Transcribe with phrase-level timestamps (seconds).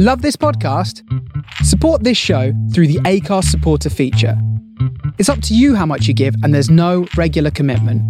[0.00, 1.02] Love this podcast?
[1.64, 4.40] Support this show through the ACARS supporter feature.
[5.18, 8.00] It's up to you how much you give, and there's no regular commitment.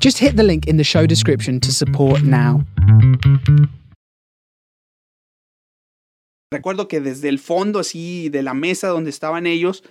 [0.00, 2.64] Just hit the link in the show description to support now.
[6.50, 9.82] Recuerdo que desde el fondo así de la mesa donde estaban ellos,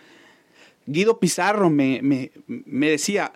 [0.88, 3.32] Guido Pizarro me, me, me decía,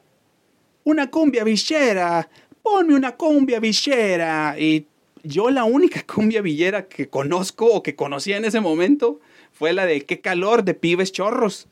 [0.83, 2.27] una cumbia villera,
[2.63, 4.55] ponme una cumbia villera.
[4.57, 4.87] Y
[5.23, 9.19] yo la única cumbia villera que conozco o que conocía en ese momento
[9.51, 11.67] fue la de Qué calor de Pibes Chorros.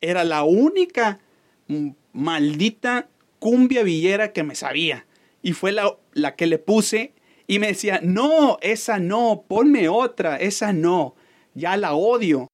[0.00, 1.20] Era la única
[2.12, 3.08] maldita
[3.38, 5.06] cumbia villera que me sabía.
[5.42, 7.12] Y fue la, la que le puse
[7.46, 11.14] y me decía, no, esa no, ponme otra, esa no,
[11.54, 12.48] ya la odio.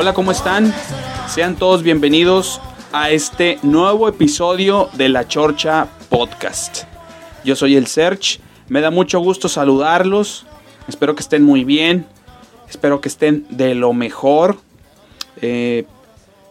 [0.00, 0.72] Hola, ¿cómo están?
[1.26, 2.60] Sean todos bienvenidos
[2.92, 6.84] a este nuevo episodio de La Chorcha Podcast.
[7.44, 8.38] Yo soy el Search,
[8.68, 10.46] me da mucho gusto saludarlos,
[10.86, 12.06] espero que estén muy bien,
[12.70, 14.58] espero que estén de lo mejor,
[15.42, 15.84] eh,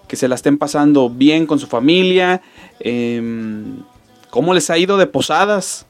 [0.09, 2.41] que se la estén pasando bien con su familia.
[2.81, 3.77] Em,
[4.29, 5.85] ¿Cómo les ha ido de posadas?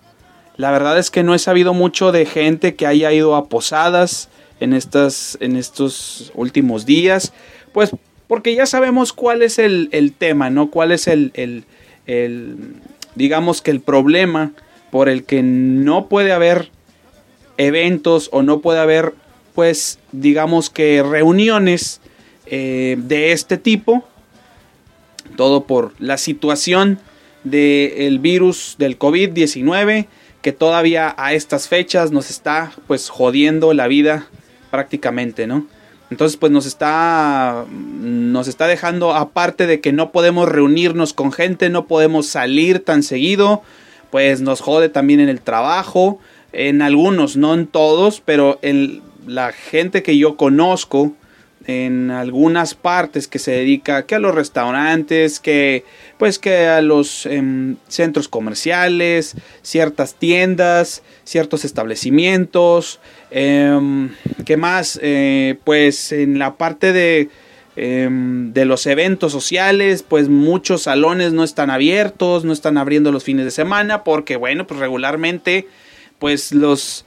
[0.57, 4.29] La verdad es que no he sabido mucho de gente que haya ido a posadas
[4.59, 7.33] en, estas, en estos últimos días,
[7.73, 7.91] pues
[8.27, 10.69] porque ya sabemos cuál es el, tema, ¿no?
[10.69, 11.31] Cuál es el,
[12.05, 12.75] el,
[13.15, 14.51] digamos que el problema
[14.91, 16.69] por el que no puede haber
[17.57, 19.13] eventos o no puede haber,
[19.55, 22.01] pues, digamos que reuniones
[22.45, 24.05] eh, de este tipo.
[25.35, 26.99] Todo por la situación
[27.43, 30.07] del virus del COVID-19
[30.41, 34.27] que todavía a estas fechas nos está pues jodiendo la vida
[34.69, 35.67] prácticamente, ¿no?
[36.09, 41.69] Entonces, pues nos está, nos está dejando, aparte de que no podemos reunirnos con gente,
[41.69, 43.61] no podemos salir tan seguido,
[44.09, 46.19] pues nos jode también en el trabajo,
[46.53, 51.13] en algunos, no en todos, pero en la gente que yo conozco,
[51.67, 55.83] en algunas partes que se dedica que a los restaurantes, que
[56.17, 63.01] pues que a los em, centros comerciales, ciertas tiendas, ciertos establecimientos,
[63.31, 64.09] eh,
[64.45, 64.99] ¿qué más?
[65.01, 67.29] Eh, pues en la parte de
[67.75, 73.23] em, de los eventos sociales, pues muchos salones no están abiertos, no están abriendo los
[73.23, 75.67] fines de semana, porque bueno, pues regularmente,
[76.19, 77.05] pues los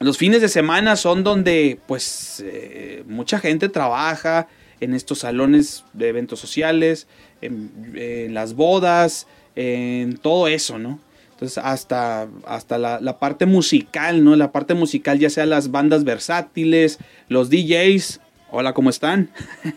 [0.00, 4.48] los fines de semana son donde pues eh, mucha gente trabaja
[4.80, 7.06] en estos salones de eventos sociales,
[7.42, 9.26] en, las bodas,
[9.56, 10.98] en todo eso, ¿no?
[11.40, 14.36] Entonces hasta, hasta la, parte musical, ¿no?
[14.36, 18.20] La parte musical, ya sea las bandas versátiles, los DJs,
[18.50, 19.30] hola, ¿cómo están?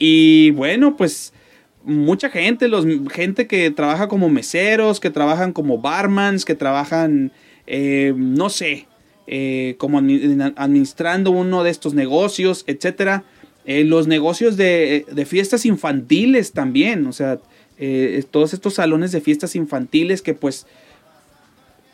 [0.00, 1.32] y bueno, pues
[1.84, 7.30] mucha gente, los, gente que trabaja como meseros, que trabajan como barmans, que trabajan,
[7.68, 8.88] eh, no sé,
[9.28, 13.22] eh, como administrando uno de estos negocios, etcétera.
[13.66, 17.38] Eh, los negocios de, fiestas infantiles también, o sea,
[18.32, 20.66] todos estos salones de fiestas infantiles que pues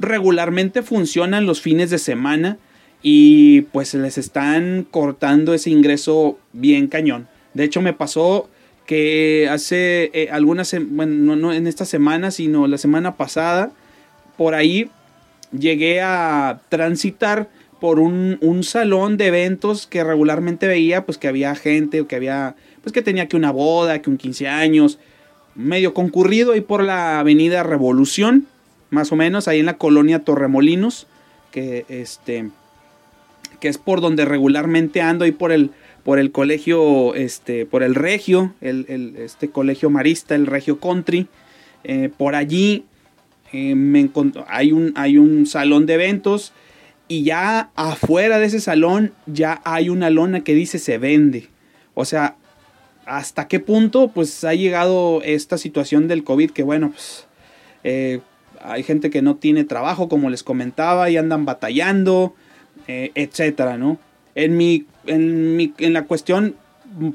[0.00, 2.58] regularmente funcionan los fines de semana
[3.02, 7.28] y pues les están cortando ese ingreso bien cañón.
[7.54, 8.48] De hecho me pasó
[8.86, 13.70] que hace algunas, bueno, no en esta semana, sino la semana pasada,
[14.36, 14.90] por ahí
[15.56, 17.48] llegué a transitar
[17.80, 22.54] por un, salón de eventos que regularmente veía, pues que había gente o que había,
[22.82, 24.98] pues que tenía que una boda, que un 15 años,
[25.54, 28.46] medio concurrido ahí por la avenida Revolución,
[28.90, 31.06] más o menos, ahí en la colonia Torremolinos,
[31.50, 32.50] que este,
[33.60, 35.70] que es por donde regularmente ando ahí por el,
[36.02, 41.28] por el colegio, este, por el Regio, el, este colegio marista, el Regio Country,
[41.84, 42.84] eh, por allí
[43.52, 44.08] eh, me
[44.48, 46.52] hay, un, hay un salón de eventos
[47.08, 51.48] y ya afuera de ese salón ya hay una lona que dice se vende.
[51.94, 52.36] O sea,
[53.04, 57.26] ¿hasta qué punto pues ha llegado esta situación del COVID que bueno, pues
[57.82, 58.20] eh,
[58.62, 62.34] hay gente que no tiene trabajo como les comentaba y andan batallando,
[62.88, 63.98] eh, etcétera, ¿no?
[64.34, 66.56] En mi, en mi, en la cuestión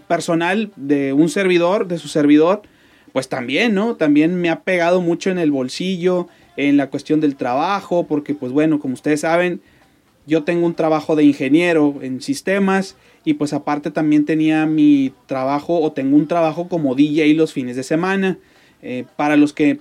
[0.08, 2.62] personal de un servidor, de su servidor,
[3.14, 3.96] pues también, ¿no?
[3.96, 6.28] También me ha pegado mucho en el bolsillo,
[6.58, 9.62] en la cuestión del trabajo, porque pues bueno, como ustedes saben,
[10.28, 15.80] yo tengo un trabajo de ingeniero en sistemas y pues aparte también tenía mi trabajo
[15.80, 18.38] o tengo un trabajo como DJ los fines de semana.
[18.82, 19.80] Eh, para los que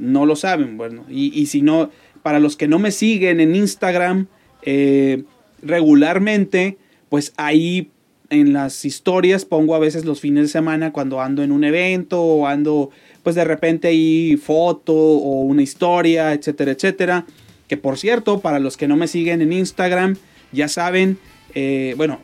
[0.00, 1.90] no lo saben, bueno, y, si no,
[2.22, 4.26] para los que no me siguen en Instagram
[4.62, 5.24] eh,
[5.62, 7.90] regularmente, pues ahí
[8.30, 12.22] en las historias pongo a veces los fines de semana cuando ando en un evento
[12.22, 12.90] o ando
[13.22, 17.26] pues de repente ahí foto o una historia, etcétera, etcétera.
[17.68, 20.16] Que por cierto, para los que no me siguen en Instagram,
[20.52, 21.18] ya saben,
[21.54, 22.20] eh, bueno,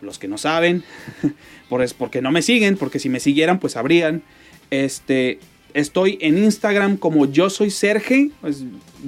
[0.00, 0.82] los que no saben,
[1.68, 4.22] por, es porque no me siguen, porque si me siguieran, pues sabrían.
[4.70, 5.38] Este,
[5.74, 8.30] estoy en Instagram como yo soy Serge,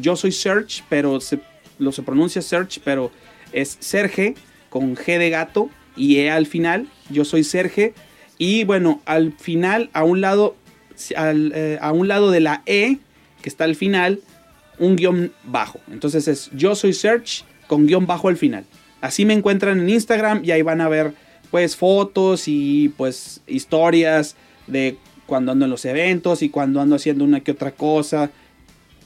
[0.01, 1.41] yo soy Search, pero se,
[1.79, 3.11] lo se pronuncia Search, pero
[3.53, 4.35] es Serge
[4.69, 6.89] con G de gato y E al final.
[7.11, 7.95] Yo soy Serge.
[8.39, 10.57] Y bueno, al final, a un lado,
[11.11, 12.99] eh, a un lado de la E,
[13.43, 14.21] que está al final,
[14.79, 15.81] un guion bajo.
[15.91, 18.65] Entonces es yo soy Search con guion bajo al final.
[19.01, 21.15] Así me encuentran en Instagram y ahí van a ver
[21.51, 24.37] pues fotos y pues historias
[24.67, 24.97] de
[25.33, 28.31] cuando ando en los eventos y cuando ando haciendo una que otra cosa.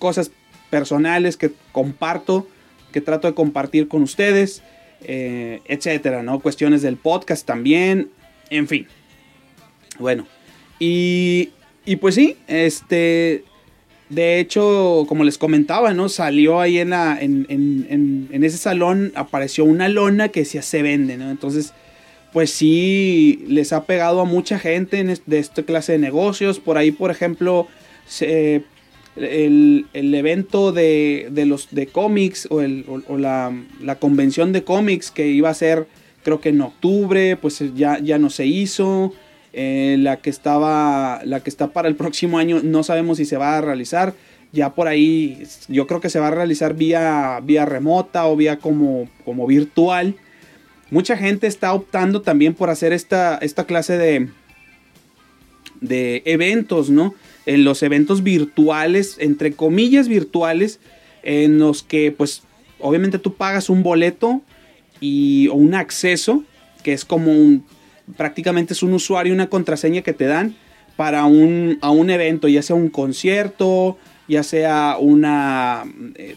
[0.00, 0.32] Cosas
[0.70, 2.48] personales que comparto,
[2.90, 4.64] que trato de compartir con ustedes,
[5.02, 6.40] eh, etcétera, ¿no?
[6.40, 8.10] Cuestiones del podcast también,
[8.50, 8.88] en fin.
[10.00, 10.26] Bueno,
[10.80, 11.50] y,
[11.84, 13.44] y pues sí, este
[14.08, 16.08] de hecho, como les comentaba, ¿no?
[16.08, 21.30] Salió ahí en, la, en, ese salón, apareció una lona que decía se vende, ¿no?
[21.30, 21.72] Entonces,
[22.32, 26.60] pues sí, les ha pegado a mucha gente de esta clase de negocios.
[26.60, 27.66] Por ahí, por ejemplo,
[29.16, 32.60] el, evento de, los de cómics o,
[33.16, 33.52] la,
[33.98, 35.86] convención de cómics que iba a ser,
[36.22, 39.12] creo que en octubre, pues ya, ya no se hizo.
[39.58, 43.38] Eh, la que estaba, la que está para el próximo año, no sabemos si se
[43.38, 44.12] va a realizar.
[44.52, 48.58] Ya por ahí, yo creo que se va a realizar vía, vía remota o vía
[48.58, 50.14] como, como virtual.
[50.90, 54.28] Mucha gente está optando también por hacer esta, esta clase de,
[55.80, 57.14] de eventos, ¿no?
[57.44, 60.80] En los eventos virtuales, entre comillas virtuales,
[61.22, 62.42] en los que pues
[62.78, 64.42] obviamente tú pagas un boleto
[65.00, 66.44] y, o un acceso,
[66.82, 67.64] que es como un,
[68.16, 70.54] prácticamente es un usuario y una contraseña que te dan
[70.96, 73.98] para un, a un evento, ya sea un concierto,
[74.28, 75.84] ya sea una
[76.14, 76.36] eh,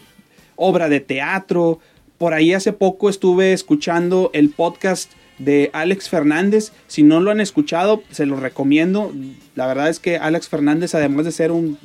[0.56, 1.80] obra de teatro.
[2.20, 6.70] Por ahí hace poco estuve escuchando el podcast de Alex Fernández.
[6.86, 9.10] Si no lo han escuchado, se lo recomiendo.
[9.54, 11.78] La verdad es que Alex Fernández, además de ser un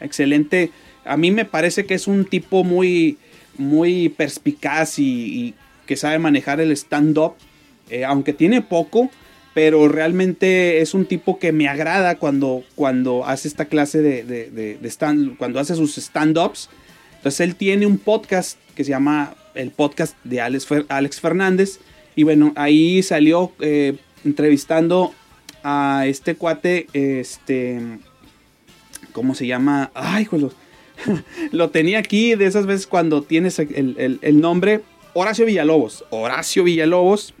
[0.00, 0.72] excelente,
[1.04, 3.18] a mí me parece que es un tipo muy,
[3.56, 5.54] muy perspicaz y
[5.86, 7.34] que sabe manejar el stand-up
[7.88, 9.10] eh, aunque tiene poco,
[9.54, 15.36] pero realmente es un tipo que me agrada cuando, cuando hace esta clase de, stand,
[15.36, 16.68] cuando hace sus stand-ups.
[17.16, 21.80] Entonces él tiene un podcast que se llama el podcast de Alex, Alex Fernández.
[22.16, 25.12] Y bueno, ahí salió eh, entrevistando
[25.62, 27.80] a este cuate, este,
[29.12, 29.90] ¿cómo se llama?
[29.94, 30.42] Ay, pues
[31.52, 34.80] lo, tenía aquí de esas veces cuando tienes el, el nombre.
[35.12, 36.04] Horacio Villalobos.
[36.10, 37.34] Horacio Villalobos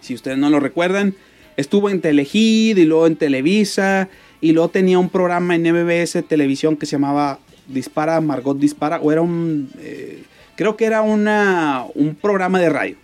[0.00, 1.14] si ustedes no lo recuerdan,
[1.56, 4.08] estuvo en Telehit y luego en Televisa
[4.40, 7.38] y luego tenía un programa en MBS Televisión que se llamaba
[7.68, 10.24] Dispara, Margot Dispara, o era un, eh,
[10.60, 12.96] creo que era una, un programa de radio.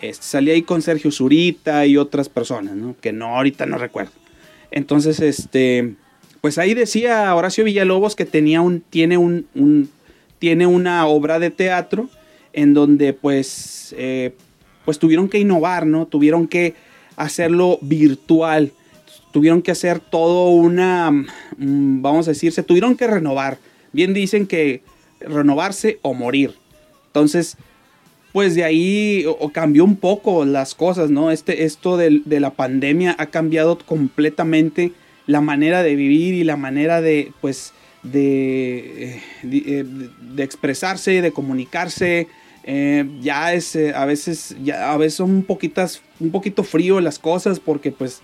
[0.00, 2.94] Este, salía ahí con Sergio Zurita y otras personas, ¿no?
[3.00, 4.12] Que no, ahorita no recuerdo.
[4.70, 5.96] Entonces, este,
[6.40, 9.90] pues ahí decía Horacio Villalobos que tenía un, tiene un, un
[10.38, 12.08] tiene una obra de teatro
[12.52, 14.36] en donde pues eh,
[14.84, 16.06] pues tuvieron que innovar, ¿no?
[16.06, 16.74] Tuvieron que
[17.16, 18.70] hacerlo virtual,
[19.32, 23.58] tuvieron que hacer todo una, mm, vamos a decir, se tuvieron que renovar.
[23.90, 24.82] Bien dicen que
[25.18, 26.54] renovarse o morir.
[27.14, 27.56] Entonces,
[28.32, 31.30] pues de ahí cambió un poco las cosas, ¿no?
[31.30, 34.90] Este, esto de, la pandemia ha cambiado completamente
[35.28, 41.30] la manera de vivir y la manera de, pues, de, de, eh, de expresarse, de
[41.30, 42.26] comunicarse,
[42.64, 46.98] eh, ya es eh, a veces ya a veces son un poquitas un poquito frío
[46.98, 48.22] las cosas porque pues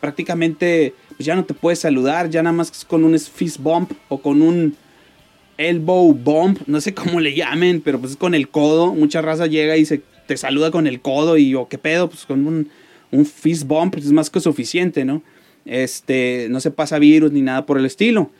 [0.00, 4.22] prácticamente pues, ya no te puedes saludar ya nada más con un fist bump o
[4.22, 4.78] con un
[5.58, 9.46] elbow bump no sé cómo le llamen pero pues es con el codo mucha raza
[9.46, 12.68] llega y se te saluda con el codo y o qué pedo pues con un,
[13.10, 15.22] un fist bump pues, es más que suficiente no
[15.64, 18.30] este no se pasa virus ni nada por el estilo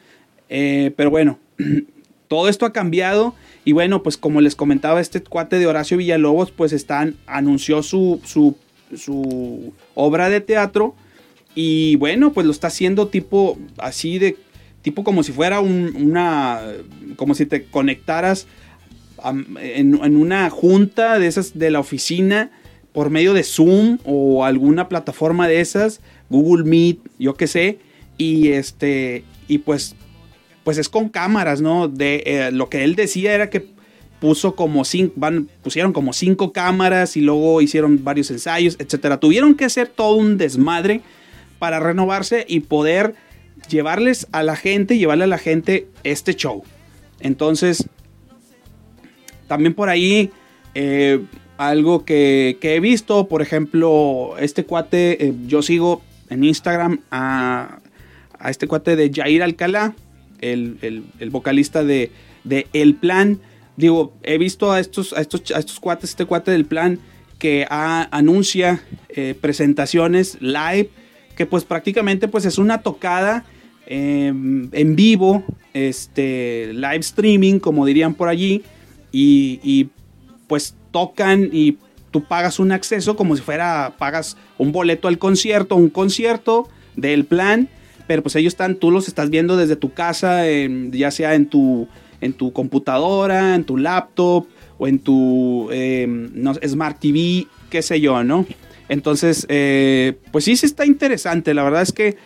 [0.48, 1.38] eh, pero bueno
[2.28, 6.50] todo esto ha cambiado y bueno, pues como les comentaba, este cuate de Horacio Villalobos,
[6.50, 8.56] pues están, anunció su, su,
[8.96, 10.94] su obra de teatro.
[11.54, 14.36] Y bueno, pues lo está haciendo tipo así de,
[14.82, 16.60] tipo como si fuera una,
[17.16, 18.46] como si te conectaras
[19.60, 22.50] en, una junta de esas de la oficina
[22.92, 27.78] por medio de Zoom o alguna plataforma de esas, Google Meet, yo qué sé,
[28.18, 29.94] y este y pues
[30.64, 31.88] pues es con cámaras, ¿no?
[31.88, 33.66] De eh, lo que él decía era que
[34.20, 39.18] puso como cinco, van, pusieron como cinco cámaras y luego hicieron varios ensayos, etcétera.
[39.18, 41.00] Tuvieron que hacer todo un desmadre
[41.58, 43.14] para renovarse y poder
[43.72, 46.62] llevarles a la gente, llevarle a la gente este show.
[47.20, 47.88] Entonces,
[49.48, 50.30] también por ahí,
[50.74, 51.20] eh,
[51.56, 57.78] algo que, he visto, por ejemplo, este cuate, eh, yo sigo en Instagram a,
[58.48, 59.94] este cuate de Jair Alcalá,
[60.40, 62.10] el, vocalista de,
[62.44, 63.40] de El Plan
[63.76, 66.98] digo, he visto a estos, a estos, a estos cuates, este cuate del plan
[67.38, 70.90] que anuncia eh, presentaciones live,
[71.36, 73.44] que pues prácticamente pues es una tocada
[73.86, 78.62] em, en vivo, este, live streaming, como dirían por allí,
[79.12, 79.88] y,
[80.46, 81.78] pues tocan y
[82.10, 87.24] tú pagas un acceso como si fuera, pagas un boleto al concierto, un concierto del
[87.24, 87.68] plan,
[88.06, 90.42] pero pues ellos están, tú los estás viendo desde tu casa,
[90.90, 91.88] ya sea en tu
[92.22, 94.46] en tu computadora, en tu laptop
[94.78, 96.30] o en tu em,
[96.66, 98.46] Smart TV, qué sé yo, ¿no?
[98.88, 101.52] Entonces, eh, pues sí, sí está interesante.
[101.52, 102.16] La verdad es que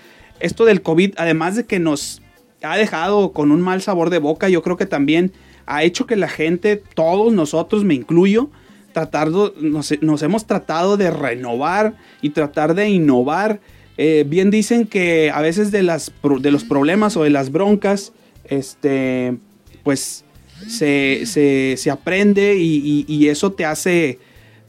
[0.41, 2.23] esto del COVID, además de que nos
[2.63, 5.33] ha dejado con un mal sabor de boca, yo creo que también
[5.67, 8.51] ha hecho que la gente, todos nosotros, me incluyo,
[8.93, 9.91] tratando, nos,
[10.23, 13.61] hemos tratado de renovar y tratar de innovar.
[13.99, 18.13] Eh, bien dicen que a veces de, las, de los problemas o de las broncas,
[18.45, 19.37] este,
[19.83, 20.25] pues
[20.67, 24.19] se, aprende y, eso te hace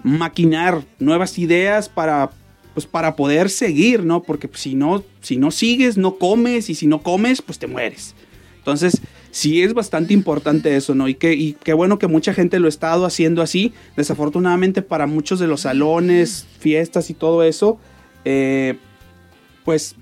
[0.04, 2.32] maquinar nuevas ideas para,
[2.78, 4.22] pues para poder seguir, ¿no?
[4.22, 8.14] Porque si no, si no sigues, no comes y si no comes, pues te mueres.
[8.60, 11.08] Entonces, sí es bastante importante eso, ¿no?
[11.08, 13.74] Y, que, qué bueno que mucha gente lo ha estado haciendo así.
[13.96, 17.80] Desafortunadamente para muchos de los salones, fiestas y todo eso,
[18.26, 18.78] eh,
[19.66, 19.96] pues,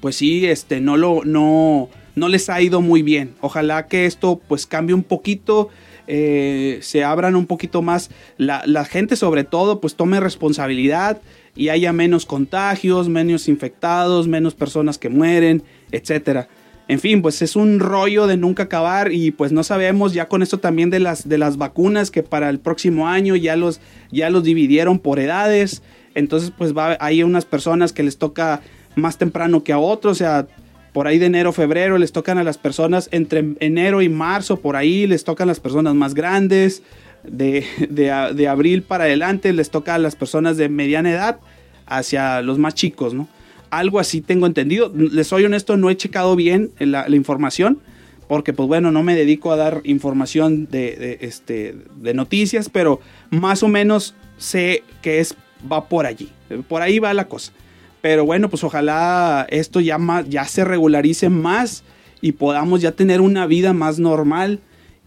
[0.00, 3.36] pues sí, este, no lo, no, no les ha ido muy bien.
[3.40, 5.68] Ojalá que esto pues cambie un poquito,
[6.10, 11.20] eh, se abran un poquito más, la, gente sobre todo pues tome responsabilidad
[11.54, 15.62] y haya menos contagios, menos infectados, menos personas que mueren,
[15.92, 16.48] etcétera.
[16.88, 20.42] En fin, pues es un rollo de nunca acabar y pues no sabemos ya con
[20.42, 24.30] esto también de las, de las vacunas que para el próximo año ya los, ya
[24.30, 25.82] los dividieron por edades.
[26.14, 28.62] Entonces pues va, hay unas personas que les toca
[28.94, 30.46] más temprano que a otros, o sea,
[30.92, 34.76] por ahí de enero, febrero, les tocan a las personas, entre enero y marzo, por
[34.76, 36.82] ahí les tocan las personas más grandes,
[37.24, 41.40] de, abril para adelante les toca a las personas de mediana edad
[41.86, 43.28] hacia los más chicos, ¿no?
[43.70, 44.92] Algo así tengo entendido.
[44.94, 47.80] Les soy honesto, no he checado bien la, información,
[48.26, 53.62] porque pues bueno, no me dedico a dar información de, este, de noticias, pero más
[53.62, 55.34] o menos sé que es,
[55.70, 56.30] va por allí,
[56.66, 57.52] por ahí va la cosa.
[58.00, 61.84] Pero bueno, pues ojalá esto ya, ya se regularice más
[62.20, 64.60] y podamos ya tener una vida más normal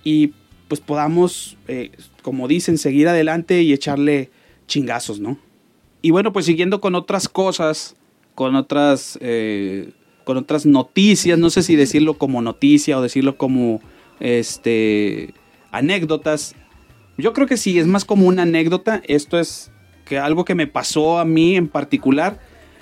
[0.04, 0.34] y
[0.68, 4.30] pues podamos, eh, como dicen, seguir adelante y echarle
[4.68, 5.38] chingazos, ¿no?
[6.02, 7.96] Y bueno, pues siguiendo con otras cosas,
[8.36, 9.92] con otras, eh,
[10.24, 13.82] con otras noticias, no sé si decirlo como noticia o decirlo como,
[14.20, 15.34] este,
[15.72, 16.56] anécdotas.
[17.18, 19.02] Yo creo que sí, es más como una anécdota.
[19.06, 19.72] Esto es
[20.06, 22.40] que algo que me pasó a mí en particular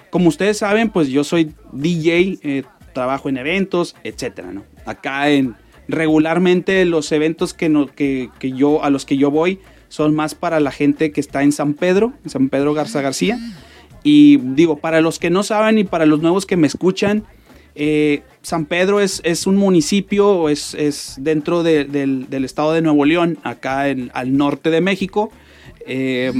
[0.09, 2.63] como ustedes saben, pues yo soy DJ, eh,
[2.93, 4.63] trabajo en eventos, etcétera, ¿no?
[4.85, 5.55] Acá en
[5.87, 10.59] regularmente los eventos que, no, que, yo, a los que yo voy son más para
[10.59, 13.39] la gente que está en San Pedro, en San Pedro Garza García.
[14.03, 17.23] Y digo, para los que no saben y para los nuevos que me escuchan,
[17.75, 23.39] eh, San Pedro es, es un municipio, es, es dentro del, estado de Nuevo León,
[23.43, 25.31] acá en, al norte de México.
[25.85, 26.31] Eh,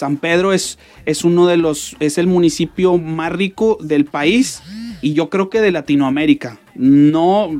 [0.00, 4.62] San Pedro es, es uno de los, es el municipio más rico del país
[5.02, 6.58] y yo creo que de Latinoamérica.
[6.74, 7.50] No,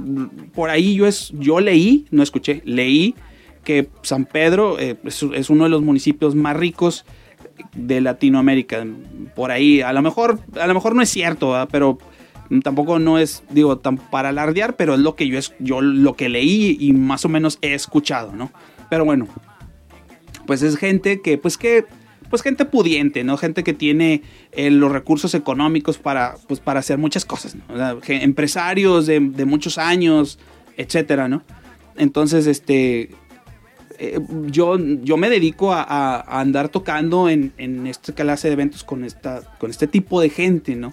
[0.54, 3.14] por ahí yo, es, yo leí, no escuché, leí
[3.62, 7.04] que San Pedro eh, es, uno de los municipios más ricos
[7.75, 8.87] de Latinoamérica.
[9.37, 11.99] Por ahí, a lo mejor, a lo mejor no es cierto, pero
[12.62, 16.14] tampoco no es, digo, tan para alardear, pero es lo que yo, es, yo lo
[16.14, 18.50] que leí y más o menos he escuchado, ¿no?
[18.88, 19.28] Pero bueno,
[20.47, 21.85] pues es gente que, pues que
[22.30, 23.37] pues gente pudiente, ¿no?
[23.37, 24.22] Gente que tiene
[24.52, 28.00] eh, los recursos económicos para, pues, para hacer muchas cosas, ¿no?
[28.06, 30.38] empresarios de, muchos años,
[30.76, 31.42] etcétera, ¿no?
[31.96, 33.10] Entonces, este,
[33.99, 39.04] eh, yo, yo me dedico a, andar tocando en, en esta clase de eventos con,
[39.04, 40.92] esta, con este tipo de gente, ¿no?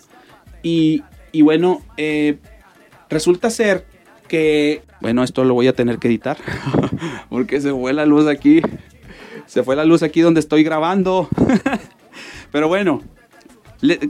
[0.64, 1.04] Y,
[1.42, 2.38] bueno, eh,
[3.10, 3.86] resulta ser
[4.28, 6.38] que, bueno, esto lo voy a tener que editar,
[7.30, 8.62] porque se fue la luz aquí,
[9.48, 11.28] se fue la luz aquí donde estoy grabando.
[12.52, 13.02] Pero bueno,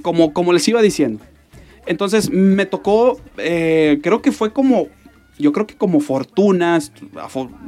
[0.01, 1.24] como, como les iba diciendo,
[1.86, 4.88] entonces me tocó, eh, creo que fue como,
[5.39, 6.91] yo creo que como fortunas,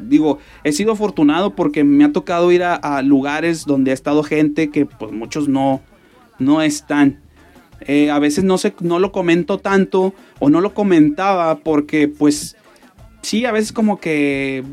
[0.01, 4.69] digo, he sido afortunado porque me ha tocado ir a, lugares donde ha estado gente
[4.69, 5.81] que pues muchos no,
[6.37, 7.21] no están.
[7.81, 12.57] Eh, a veces no, sé, no lo comento tanto o no lo comentaba porque pues
[13.21, 14.63] sí, a veces como que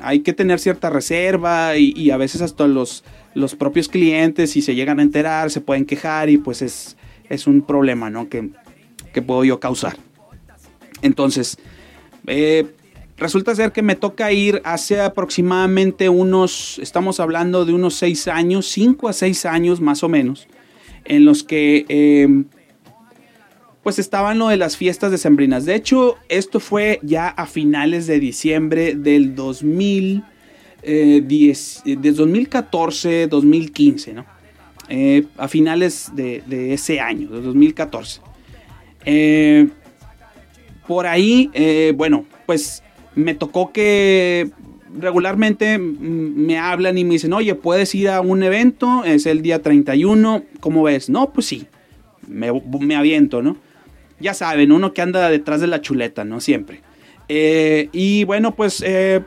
[0.00, 4.74] hay que tener cierta reserva y, a veces hasta los, los propios clientes si se
[4.74, 6.96] llegan a enterar se pueden quejar y pues es,
[7.28, 8.28] es un problema, ¿no?
[8.28, 8.50] Que,
[9.12, 9.96] que puedo yo causar.
[11.02, 11.58] Entonces,
[12.26, 12.66] eh,
[13.16, 18.66] resulta ser que me toca ir hace aproximadamente unos, estamos hablando de unos seis años,
[18.66, 20.48] cinco a seis años más o menos,
[21.04, 22.44] en los que eh,
[23.88, 25.64] pues estaban lo de las fiestas decembrinas.
[25.64, 30.22] De hecho, esto fue ya a finales de diciembre del 2010,
[31.86, 34.26] eh, de 2014, 2015, ¿no?
[34.90, 38.20] Eh, a finales de, ese año, de 2014.
[39.06, 39.68] Eh,
[40.86, 41.50] por ahí,
[41.96, 42.82] bueno, pues
[43.14, 44.50] me tocó que
[45.00, 49.62] regularmente me hablan y me dicen, oye, puedes ir a un evento, es el día
[49.62, 51.08] 31, ¿cómo ves?
[51.08, 51.66] No, pues sí,
[52.26, 53.66] me, me aviento, ¿no?
[54.20, 56.40] Ya saben, uno que anda detrás de la chuleta, ¿no?
[56.40, 56.82] Siempre.
[57.28, 59.22] Eh, y bueno, pues eh,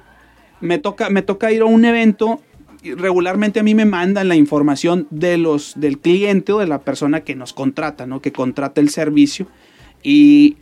[0.60, 2.42] me, toca, me toca ir a un evento.
[2.84, 7.22] Regularmente a mí me mandan la información de los, del cliente o de la persona
[7.22, 8.22] que nos contrata, ¿no?
[8.22, 9.48] Que contrata el servicio.
[10.04, 10.58] Y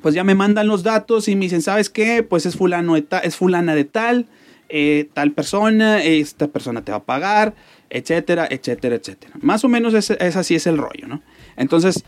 [0.00, 2.22] pues ya me mandan los datos y me dicen, ¿sabes qué?
[2.22, 4.26] Pues es, fulano es fulana de tal,
[4.68, 7.54] eh, tal persona, esta persona te va a pagar,
[7.90, 9.34] etcétera, etcétera, etcétera.
[9.40, 11.22] Más o menos es, es así es el rollo, ¿no?
[11.56, 12.04] Entonces,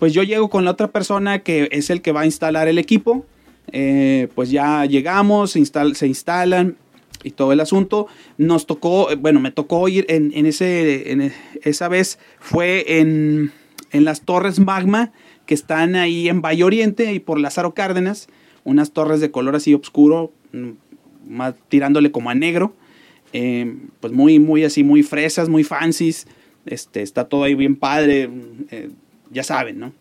[0.00, 2.78] pues yo llego con la otra persona que es el que va a instalar el
[2.78, 3.26] equipo.
[3.70, 6.78] Eh, pues ya llegamos, se, instalan
[7.22, 8.06] y todo el asunto.
[8.38, 13.52] Nos tocó, bueno, me tocó ir en, ese, en esa vez fue en,
[13.92, 15.12] las torres magma
[15.44, 18.28] que están ahí en Valle Oriente y por Lázaro Cárdenas,
[18.64, 22.74] unas torres de color así oscuro, mm, tirándole como a negro,
[23.34, 26.26] eh, pues muy, muy así, muy fresas, muy fancies.
[26.64, 28.30] Este, está todo ahí bien padre.
[28.70, 28.88] Eh,
[29.30, 29.92] ya saben, ¿no?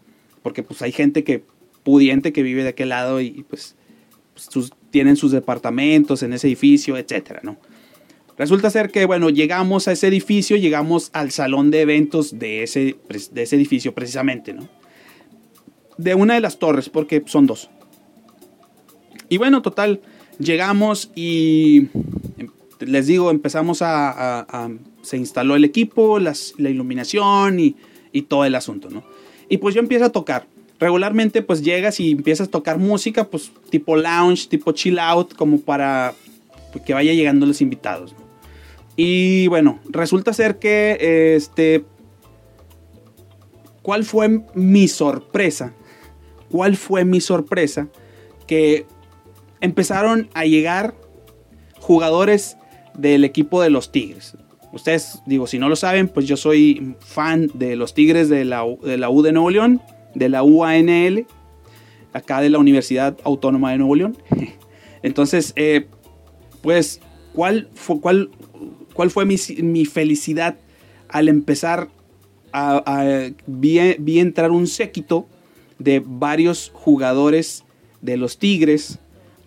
[0.44, 1.44] Porque pues hay gente que
[1.84, 3.76] pudiente que vive de aquel lado y pues,
[4.34, 7.58] pues tienen sus departamentos en ese edificio, etcétera, ¿no?
[8.38, 12.96] Resulta ser que, bueno, llegamos a ese edificio, llegamos al salón de eventos de ese,
[13.32, 14.70] de ese edificio precisamente, ¿no?
[15.98, 17.70] De una de las torres, porque son dos.
[19.28, 20.00] Y bueno, total,
[20.40, 21.90] llegamos y
[22.80, 24.70] les digo, empezamos a...
[25.02, 27.76] se instaló el equipo, la iluminación y,
[28.14, 29.04] y todo el asunto, ¿no?
[29.50, 30.46] Y pues yo empiezo a tocar.
[30.80, 35.60] Regularmente pues llegas y empiezas a tocar música pues tipo lounge, tipo chill out, como
[35.60, 36.14] para
[36.86, 38.16] que vaya llegando los invitados.
[38.96, 41.84] Y bueno, resulta ser que este...
[43.82, 45.74] ¿Cuál fue mi sorpresa?
[46.52, 47.88] ¿Cuál fue mi sorpresa?
[48.46, 48.86] Que
[49.62, 50.94] empezaron a llegar
[51.80, 52.58] jugadores
[52.94, 54.36] del equipo de los Tigres.
[54.72, 58.64] Ustedes, digo, si no lo saben, pues yo soy fan de los Tigres de la,
[58.84, 59.82] de la U de Nuevo León,
[60.14, 61.26] de la UANL,
[62.14, 64.18] acá de la Universidad Autónoma de Nuevo León.
[65.02, 65.88] Entonces, eh,
[66.62, 67.02] pues,
[67.34, 70.58] ¿cuál fue, mi, felicidad
[71.08, 71.90] al empezar
[72.52, 75.28] a, vi, entrar un séquito
[75.78, 77.64] de varios jugadores
[78.02, 79.00] de los Tigres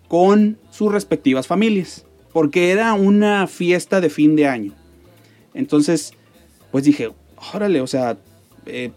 [0.07, 2.05] con sus respectivas familias?
[2.31, 4.73] Porque era una fiesta de fin de año.
[5.53, 6.13] Entonces,
[6.71, 7.11] pues dije,
[7.53, 8.17] órale, o sea,
[8.65, 8.91] eh,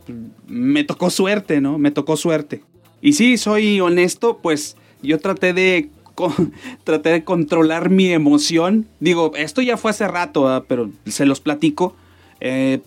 [0.47, 1.79] me tocó suerte, ¿no?
[1.79, 2.63] Me tocó suerte.
[3.01, 5.91] Y sí, soy honesto, pues yo traté de,
[6.85, 8.87] traté de controlar mi emoción.
[9.01, 11.97] Digo, esto ya fue hace rato, pero se los platico.
[12.41, 12.81] Eh,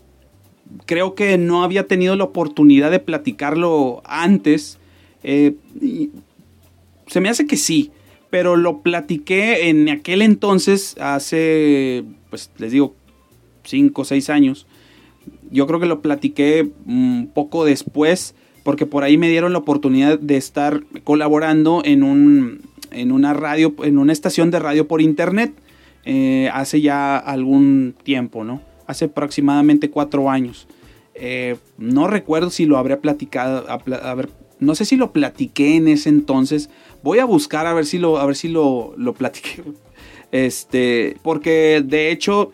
[0.85, 4.77] creo que no había tenido la oportunidad de platicarlo antes.
[5.23, 5.55] Eh,
[7.07, 7.91] se me hace que sí,
[8.29, 12.95] pero lo platiqué en aquel entonces, hace, pues les digo,
[13.63, 14.67] 5 o 6 años.
[15.51, 20.19] Yo creo que lo platiqué un poco después porque por ahí me dieron la oportunidad
[20.19, 25.53] de estar colaborando en, un, en una radio, en una estación de radio por internet
[26.05, 28.61] eh, hace ya algún tiempo, ¿no?
[28.87, 30.67] Hace aproximadamente cuatro años.
[31.13, 35.87] Eh, no recuerdo si lo habré platicado, a, ver, no sé si lo platiqué en
[35.87, 36.69] ese entonces.
[37.03, 39.63] Voy a buscar a ver si lo, a ver si lo, lo platiqué.
[40.31, 42.51] Este, porque de hecho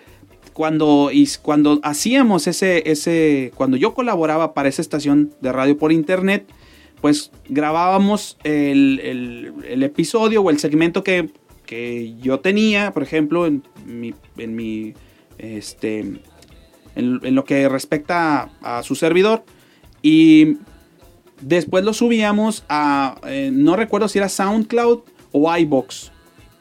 [0.56, 6.48] cuando, cuando hacíamos ese, ese, cuando yo colaboraba para esa estación de radio por internet,
[7.02, 9.52] pues grabábamos el,
[9.84, 11.30] episodio o el segmento que,
[12.22, 14.94] yo tenía, por ejemplo, en mi, en mi
[15.40, 16.22] este,
[16.96, 19.44] en, lo que respecta a, su servidor.
[20.02, 20.60] Y
[21.42, 25.02] después lo subíamos a, eh, no recuerdo si era SoundCloud
[25.34, 26.14] o iBox.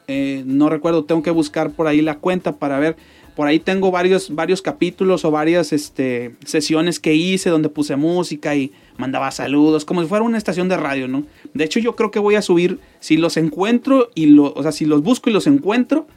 [0.09, 2.97] Eh, no recuerdo, tengo que buscar por ahí la cuenta para ver
[3.35, 8.55] por ahí tengo varios, varios capítulos o varias este, sesiones que hice donde puse música
[8.55, 11.25] y mandaba saludos, como si fuera una estación de radio, ¿no?
[11.53, 14.71] De hecho, yo creo que voy a subir, si los encuentro y los, o sea,
[14.71, 16.07] si los busco y los encuentro,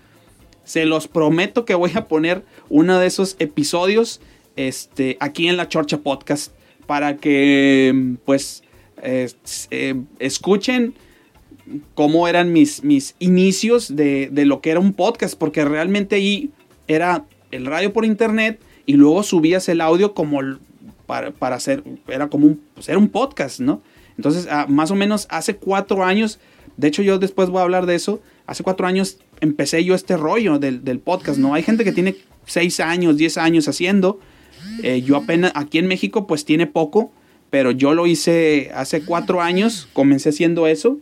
[0.63, 4.21] se los prometo que voy a poner uno de esos episodios
[4.55, 6.53] este, aquí en la Chorcha Podcast
[6.87, 8.63] para que, pues,
[9.03, 9.29] eh,
[10.21, 10.95] escuchen
[11.95, 16.51] cómo eran mis, mis inicios de, de, lo que era un podcast, porque realmente ahí
[16.89, 20.41] era el radio por internet y luego subías el audio como
[21.07, 23.81] para, hacer, era como un, pues era un podcast, ¿no?
[24.17, 26.39] Entonces, ah, más o menos hace cuatro años,
[26.77, 30.17] de hecho yo después voy a hablar de eso, hace cuatro años empecé yo este
[30.17, 31.55] rollo del, podcast, ¿no?
[31.55, 34.21] Hay gente que tiene seis años, diez años haciendo,
[34.83, 37.13] eh, yo apenas, aquí en México pues tiene poco,
[37.51, 40.99] pero yo lo hice hace cuatro años, comencé haciendo eso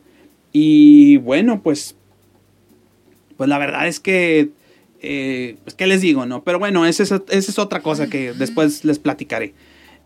[0.52, 1.96] y bueno, pues,
[3.36, 4.50] pues la verdad es que
[5.00, 6.42] eh, pues, ¿qué les digo, no?
[6.42, 9.54] Pero bueno, esa es, otra cosa que después les platicaré.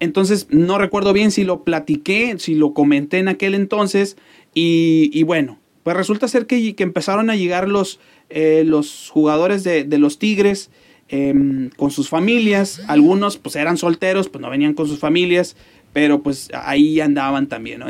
[0.00, 4.16] Entonces, no recuerdo bien si lo platiqué, si lo comenté en aquel entonces.
[4.54, 8.00] Y, bueno, pues resulta ser que, que empezaron a llegar los,
[8.30, 10.70] eh, los jugadores de, los Tigres
[11.08, 12.82] em, con sus familias.
[12.88, 15.56] Algunos pues eran solteros, pues no venían con sus familias,
[15.92, 17.82] pero pues ahí andaban también.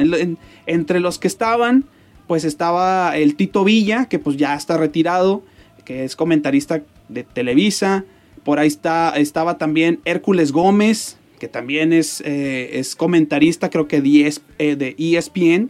[0.66, 1.84] entre los que estaban,
[2.26, 5.42] pues estaba el Tito Villa, que pues ya está retirado
[5.90, 8.04] que es comentarista de Televisa.
[8.44, 14.00] Por ahí está, estaba también Hércules Gómez, que también es, eh, es comentarista, creo que
[14.00, 15.68] de, ESPN.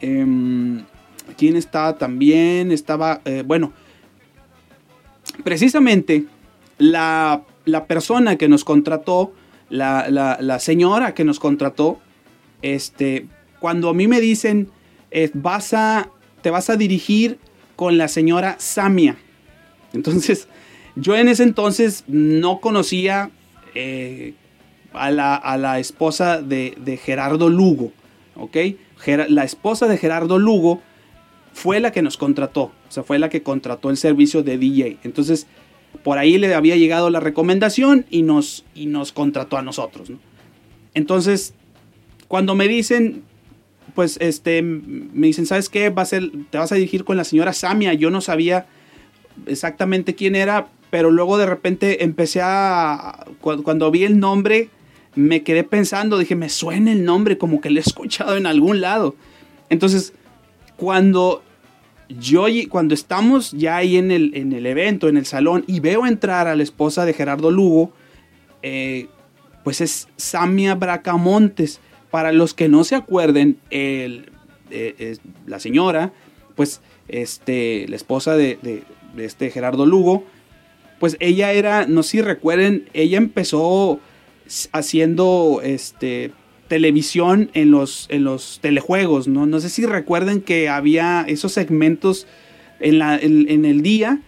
[0.00, 0.82] E em,
[1.38, 2.72] ¿Quién está también?
[2.72, 3.72] Estaba, eh, bueno,
[5.44, 6.24] precisamente
[6.78, 7.44] la,
[7.86, 9.32] persona que nos contrató,
[9.68, 12.00] la, señora que nos contrató,
[12.62, 13.28] este,
[13.60, 14.70] cuando a mí me dicen,
[15.12, 17.38] eh, vas a, te vas a dirigir
[17.76, 19.18] con la señora Samia.
[19.92, 20.48] Entonces,
[20.96, 23.30] yo en ese entonces no conocía
[23.74, 24.34] eh,
[24.92, 27.92] a, la, esposa de, Gerardo Lugo,
[28.36, 28.56] ¿ok?
[29.28, 30.80] la esposa de Gerardo Lugo
[31.52, 34.98] fue la que nos contrató, o sea, fue la que contrató el servicio de DJ.
[35.02, 35.46] Entonces,
[36.02, 40.10] por ahí le había llegado la recomendación y nos, y nos contrató a nosotros,
[40.94, 41.54] Entonces,
[42.28, 43.24] cuando me dicen,
[43.94, 45.90] pues, este, me dicen, ¿sabes qué?
[45.90, 47.92] Va a ser, te vas a dirigir con la señora Samia.
[47.92, 48.66] Yo no sabía
[49.46, 54.68] exactamente quién era, pero luego de repente empecé a, cuando, vi el nombre,
[55.14, 58.82] me quedé pensando, dije, me suena el nombre como que lo he escuchado en algún
[58.82, 59.16] lado.
[59.70, 60.12] Entonces,
[60.76, 61.42] cuando
[62.10, 66.06] yo, cuando estamos ya ahí en el, en el evento, en el salón, y veo
[66.06, 67.94] entrar a la esposa de Gerardo Lugo,
[68.62, 69.06] eh,
[69.64, 71.80] pues es Samia Bracamontes.
[72.10, 74.30] Para los que no se acuerden, el,
[74.70, 75.16] eh,
[75.46, 76.12] la señora,
[76.54, 78.58] pues este, la esposa de
[79.16, 80.24] este Gerardo Lugo,
[81.00, 84.00] pues ella era, no sé si recuerden, ella empezó
[84.72, 86.32] haciendo este
[86.68, 89.44] televisión en los, en los telejuegos, ¿no?
[89.44, 92.26] No sé si recuerden que había esos segmentos
[92.80, 94.20] en, la, en, el día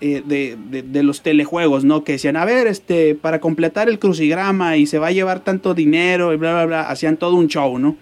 [0.00, 2.04] eh, de, los telejuegos, ¿no?
[2.04, 5.74] Que decían, a ver, este, para completar el crucigrama y se va a llevar tanto
[5.74, 7.96] dinero y bla, bla, bla, hacían todo un show, ¿no?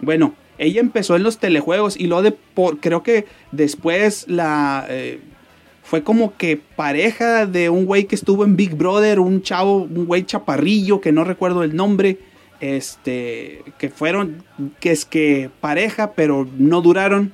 [0.00, 4.86] Bueno, ella empezó en los telejuegos y luego de, por, creo que después la...
[4.88, 5.20] Eh,
[5.94, 10.06] fue como que pareja de un güey que estuvo en Big Brother, un chavo, un
[10.06, 12.18] güey chaparrillo que no recuerdo el nombre,
[12.58, 14.42] este, que fueron,
[14.80, 17.32] que es que pareja, pero no duraron.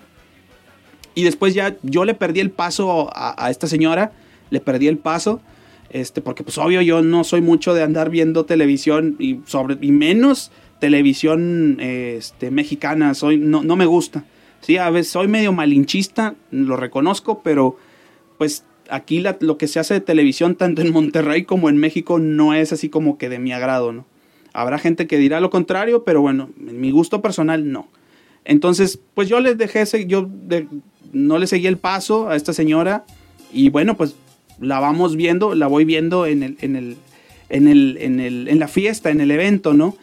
[1.14, 4.12] Y después ya yo le perdí el paso a, esta señora,
[4.50, 5.40] le perdí el paso,
[5.88, 9.90] este, porque pues obvio yo no soy mucho de andar viendo televisión y, sobre, y
[9.90, 14.26] menos televisión este, mexicana, soy, no, no me gusta.
[14.60, 17.78] Sí, a veces soy medio malinchista, lo reconozco, pero
[18.40, 22.54] pues aquí lo que se hace de televisión, tanto en Monterrey como en México, no
[22.54, 24.06] es así como que de mi agrado, ¿no?
[24.54, 27.88] Habrá gente que dirá lo contrario, pero bueno, en mi gusto personal no.
[28.46, 30.26] Entonces, pues yo les dejé, yo
[31.12, 33.04] no le seguí el paso a esta señora
[33.52, 34.16] y bueno, pues
[34.58, 36.96] la vamos viendo, la voy viendo en el, en el,
[37.50, 39.98] en el, en el, en la fiesta, en el evento, ¿no?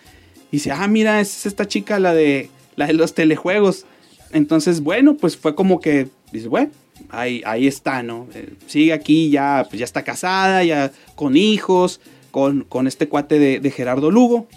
[0.51, 3.87] Y dice, ah, mira, es esta chica la de, la de los telejuegos.
[4.31, 6.69] Entonces, bueno, pues fue como que, dice, bueno,
[7.09, 8.27] ahí, ahí está, ¿no?
[8.33, 11.99] Eh, sigue aquí, ya, pues ya está casada, ya con hijos,
[12.31, 14.47] con, con este cuate de, Gerardo Lugo.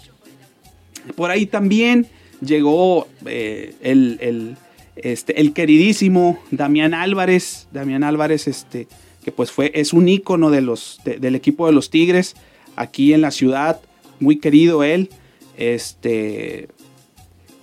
[1.15, 2.07] Por ahí también
[2.41, 4.57] llegó eh, el,
[4.95, 8.87] este, el queridísimo Damián Álvarez, Damián Álvarez, este,
[9.23, 12.35] que pues fue, es un ícono de los, del equipo de los Tigres
[12.75, 13.81] aquí en la ciudad,
[14.19, 15.09] muy querido él,
[15.57, 16.69] este,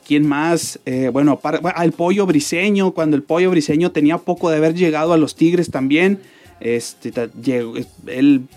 [0.09, 0.81] ¿Quién más?
[0.87, 1.39] Eh, bueno,
[1.83, 5.71] el pollo briseño, cuando el pollo briseño tenía poco de haber llegado a los Tigres
[5.71, 6.19] también.
[6.61, 7.13] Este,
[8.07, 8.49] él,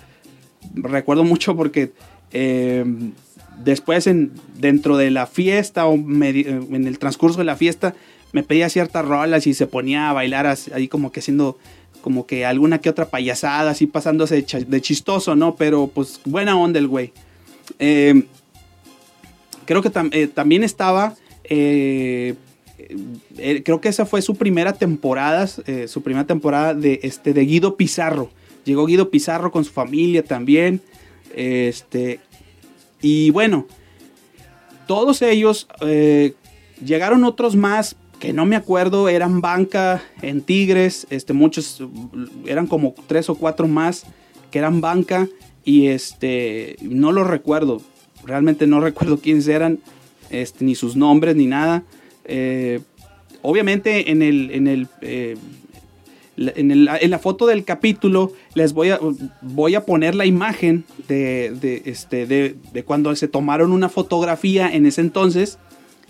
[0.75, 1.91] recuerdo mucho porque
[2.31, 2.85] eh,
[3.65, 7.95] después en, dentro de la fiesta o en el transcurso de la fiesta
[8.31, 11.57] me pedía ciertas rolas y se ponía a bailar ahí como que haciendo
[11.99, 15.57] como que alguna que otra payasada, así pasándose de, chistoso, ¿no?
[15.57, 17.11] Pero pues buena onda el güey.
[17.77, 18.23] Eh,
[19.65, 22.35] creo que también estaba eh,
[23.37, 27.45] eh, creo que esa fue su primera temporada, eh, su primera temporada de, este, de
[27.45, 28.29] Guido Pizarro.
[28.65, 30.81] Llegó Guido Pizarro con su familia también.
[31.35, 32.19] Este,
[33.01, 33.67] y bueno,
[34.87, 35.67] todos ellos,
[36.83, 41.83] llegaron otros más que no me acuerdo, eran banca en Tigres, este, muchos,
[42.45, 44.05] eran como tres o cuatro más
[44.51, 45.27] que eran banca
[45.65, 47.81] y este, no los recuerdo,
[48.23, 49.79] realmente no recuerdo quiénes eran,
[50.31, 51.83] este, ni sus nombres, ni nada.
[52.25, 52.79] Eh,
[53.41, 55.35] obviamente en el, en el, eh,
[56.37, 58.99] en, la foto del capítulo les voy a,
[59.41, 65.01] voy a poner la imagen de, este, de, cuando se tomaron una fotografía en ese
[65.01, 65.59] entonces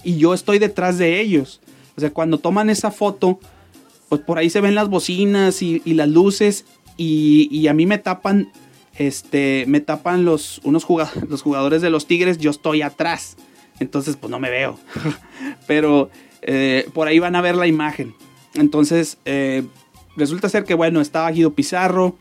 [0.03, 1.61] y yo estoy detrás de ellos.
[1.97, 3.39] O sea, cuando toman esa foto,
[4.09, 6.65] pues por ahí se ven las bocinas y, las luces
[6.97, 8.51] y, a mí me tapan,
[8.97, 10.85] este, me tapan los, unos
[11.27, 13.37] los jugadores de los Tigres, yo estoy atrás.
[13.81, 14.77] Entonces, pues no me veo.
[15.67, 16.11] Pero
[16.43, 18.13] eh, por ahí van a ver la imagen.
[18.53, 19.63] Entonces, eh,
[20.15, 22.15] resulta ser que, bueno, estaba Guido Pizarro,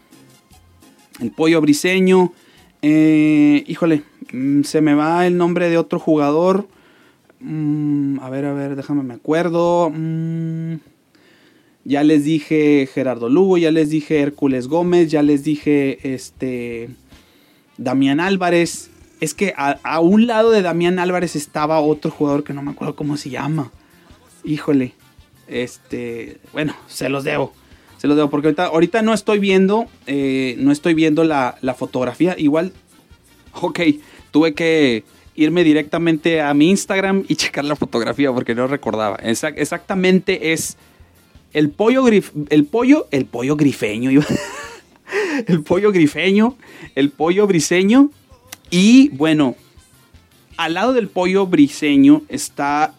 [1.20, 2.33] el pollo briseño.
[2.81, 6.66] Eh, híjole, mm, se me va el nombre de otro jugador.
[7.40, 9.92] Mm, a ver, a ver, déjame me acuerdo.
[9.94, 10.77] Mm,
[11.85, 16.88] ya les dije Gerardo Lugo, ya les dije Hércules Gómez, ya les dije este
[17.77, 18.89] Damián Álvarez
[19.20, 22.96] es que a, un lado de Damián Álvarez estaba otro jugador que no me acuerdo
[22.96, 23.70] cómo se llama.
[24.44, 24.94] Híjole.
[25.46, 27.52] Este, bueno, se los debo.
[27.98, 32.35] Se los debo porque ahorita, no estoy viendo, eh, no estoy viendo la, fotografía.
[32.38, 32.72] Igual,
[33.61, 33.80] ok,
[34.30, 35.04] tuve que
[35.35, 39.16] irme directamente a mi Instagram y checar la fotografía porque no recordaba.
[39.16, 40.78] exactamente es
[41.52, 44.11] el pollo, el pollo, el pollo grifeño.
[45.46, 46.56] el pollo grifeño,
[46.94, 48.11] el pollo briseño
[48.70, 49.56] y bueno,
[50.56, 52.94] al lado del pollo briseño está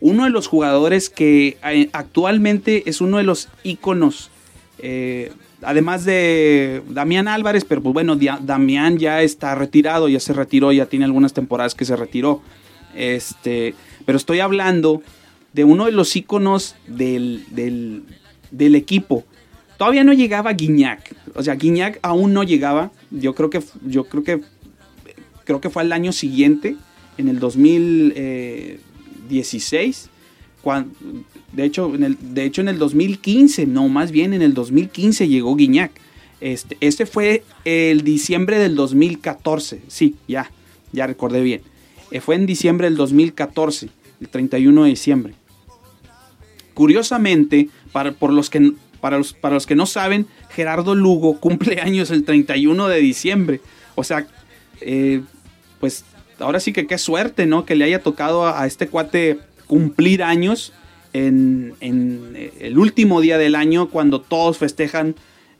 [0.00, 4.30] uno de los jugadores que eh, actualmente es uno de los íconos.
[4.78, 10.72] Eh, además de Damián Álvarez, pero pues bueno, Damián ya está retirado, ya se retiró,
[10.72, 12.42] ya tiene algunas temporadas que se retiró.
[12.94, 15.02] Este, pero estoy hablando
[15.52, 17.44] de uno de los íconos del,
[18.50, 19.24] del, equipo.
[19.76, 21.14] Todavía no llegaba Guiñac.
[21.34, 22.90] O sea, Guiñac aún no llegaba.
[23.10, 24.40] Yo creo que, yo creo que
[25.48, 26.76] creo que fue al año siguiente,
[27.16, 30.10] en el 2016,
[30.60, 30.90] cuando,
[31.52, 35.26] de, hecho, en el, de hecho en el 2015, no, más bien en el 2015
[35.26, 35.92] llegó Guiñac.
[36.42, 40.50] Este, este fue el diciembre del 2014, sí, ya,
[40.92, 41.62] ya recordé bien.
[42.10, 43.88] Eh, fue en diciembre del 2014,
[44.20, 45.32] el 31 de diciembre.
[46.74, 51.80] Curiosamente, para, por los que, para, los, para los que no saben, Gerardo Lugo cumple
[51.80, 53.62] años el 31 de diciembre.
[53.94, 54.26] O sea,
[54.80, 55.22] eh,
[55.80, 56.04] pues
[56.38, 57.64] ahora sí que qué suerte, ¿no?
[57.64, 60.72] Que le haya tocado a, este cuate cumplir años
[61.12, 65.14] en, eh, el último día del año, cuando todos festejan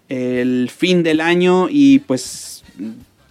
[0.09, 2.65] el fin del año y pues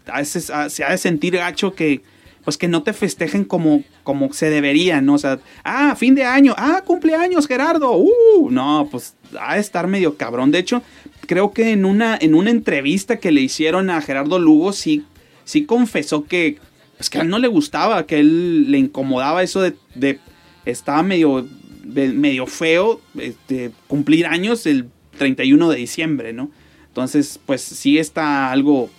[0.05, 2.01] a veces se ha de sentir gacho que
[2.47, 5.15] pues que no te festejen como, como se debería, ¿no?
[5.15, 9.85] O sea, ah, fin de año, ah, cumpleaños, Gerardo, uh, no, pues ha de estar
[9.87, 10.51] medio cabrón.
[10.51, 10.81] De hecho,
[11.25, 15.03] creo que en una, en una entrevista que le hicieron a Gerardo Lugo, sí,
[15.43, 16.57] sí confesó que
[16.99, 20.19] es que a él no le gustaba, que a él le incomodaba eso de,
[20.65, 21.47] estaba medio,
[21.85, 26.51] medio feo este, cumplir años el 31 de diciembre, ¿no?
[26.87, 28.89] Entonces, pues sí está algo,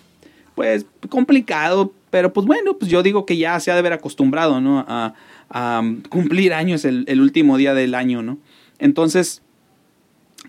[0.54, 4.60] pues, complicado, pero pues bueno, pues yo digo que ya se ha de haber acostumbrado,
[4.60, 4.84] ¿no?
[4.88, 5.14] A,
[6.10, 8.36] cumplir años el, el, último día del año, ¿no?
[8.78, 9.40] Entonces,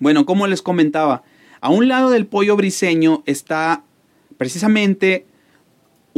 [0.02, 1.24] bueno, como les comentaba,
[1.62, 3.84] a un lado del pollo briseño está
[4.38, 5.26] precisamente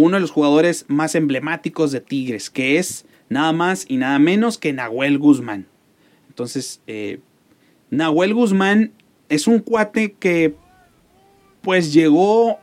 [0.03, 4.57] uno de los jugadores más emblemáticos de Tigres, que es nada más y nada menos
[4.57, 5.67] que Nahuel Guzmán.
[6.29, 7.19] Entonces, eh,
[7.89, 8.91] Nahuel Guzmán
[9.29, 10.55] es un cuate que
[11.61, 12.59] pues llegó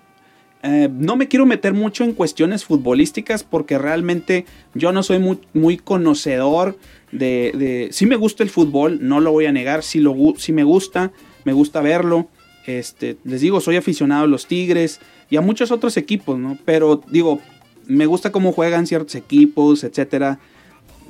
[0.63, 5.21] eh, no me quiero meter mucho en cuestiones futbolísticas porque realmente yo no soy
[5.53, 6.77] muy, conocedor
[7.13, 10.53] de, de, Sí me gusta el fútbol, no lo voy a negar, sí, lo, sí
[10.53, 11.13] me gusta,
[11.45, 12.29] me gusta verlo.
[12.67, 16.59] Este, les digo, soy aficionado a los Tigres y a muchos otros equipos, ¿no?
[16.65, 17.41] Pero digo,
[17.87, 20.39] me gusta cómo juegan ciertos equipos, etcétera.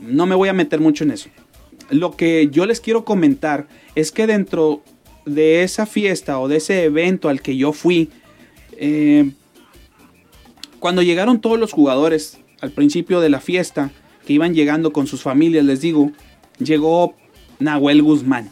[0.00, 1.28] No me voy a meter mucho en eso.
[1.90, 4.82] Lo que yo les quiero comentar es que dentro
[5.24, 8.10] de esa fiesta o de ese evento al que yo fui,
[8.76, 9.30] eh,
[10.78, 13.90] cuando llegaron todos los jugadores al principio de la fiesta,
[14.26, 16.12] que iban llegando con sus familias, les digo,
[16.58, 17.14] llegó
[17.58, 18.50] Nahuel Guzmán.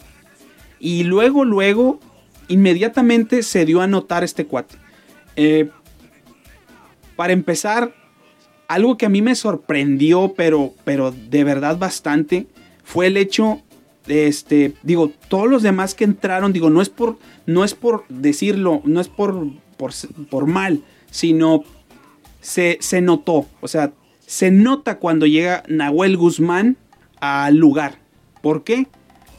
[0.80, 2.00] Y luego, luego,
[2.48, 4.76] inmediatamente se dio a notar este cuate.
[5.36, 5.70] Eh,
[7.14, 7.94] para empezar,
[8.68, 12.46] algo que a mí me sorprendió, pero, pero de verdad bastante,
[12.84, 13.62] fue el hecho
[14.06, 18.04] de este, digo, todos los demás que entraron, digo, no es por, no es por
[18.08, 19.92] decirlo, no es por, por,
[20.30, 21.64] por mal, sino
[22.40, 23.92] se, se notó, o sea,
[24.26, 26.76] se nota cuando llega Nahuel Guzmán
[27.20, 27.98] al lugar.
[28.42, 28.88] ¿Por qué?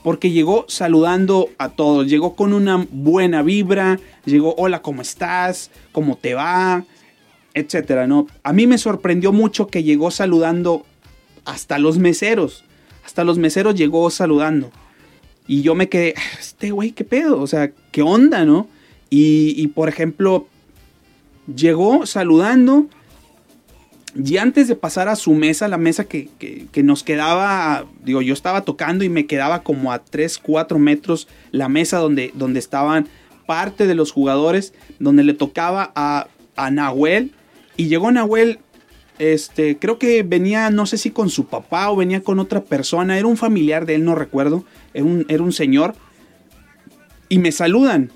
[0.08, 5.70] Porque llegó saludando a todos, llegó con una buena vibra, llegó, hola, ¿cómo estás?
[5.92, 6.86] ¿Cómo te va?
[7.54, 8.26] Etcétera, ¿no?
[8.42, 10.86] A mí me sorprendió mucho que llegó saludando
[11.44, 12.64] hasta los meseros.
[13.06, 14.72] Hasta los meseros llegó saludando.
[15.46, 17.42] Y yo me quedé, este güey, ¿qué pedo?
[17.42, 18.70] O sea, ¿qué onda, no?
[19.10, 20.48] Y, y por ejemplo,
[21.54, 22.88] llegó saludando
[24.24, 26.30] y antes de pasar a su mesa, la mesa que,
[26.84, 31.70] nos quedaba, digo, yo estaba tocando y me quedaba como a 3, 4 metros la
[31.70, 33.08] mesa donde, donde estaban
[33.46, 37.32] parte de los jugadores, donde le tocaba a, a Nahuel.
[37.76, 38.60] Y llegó Nahuel,
[39.20, 43.20] este, creo que venía, no sé si con su papá o venía con otra persona,
[43.20, 45.94] era un familiar de él, no recuerdo, era un, era un señor.
[47.30, 48.12] Y me saludan.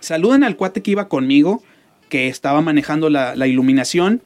[0.00, 1.62] Saludan al cuate que iba conmigo,
[2.08, 4.22] que estaba manejando la iluminación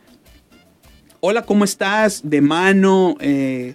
[1.20, 2.22] hola, ¿cómo estás?
[2.24, 3.74] De mano, eh,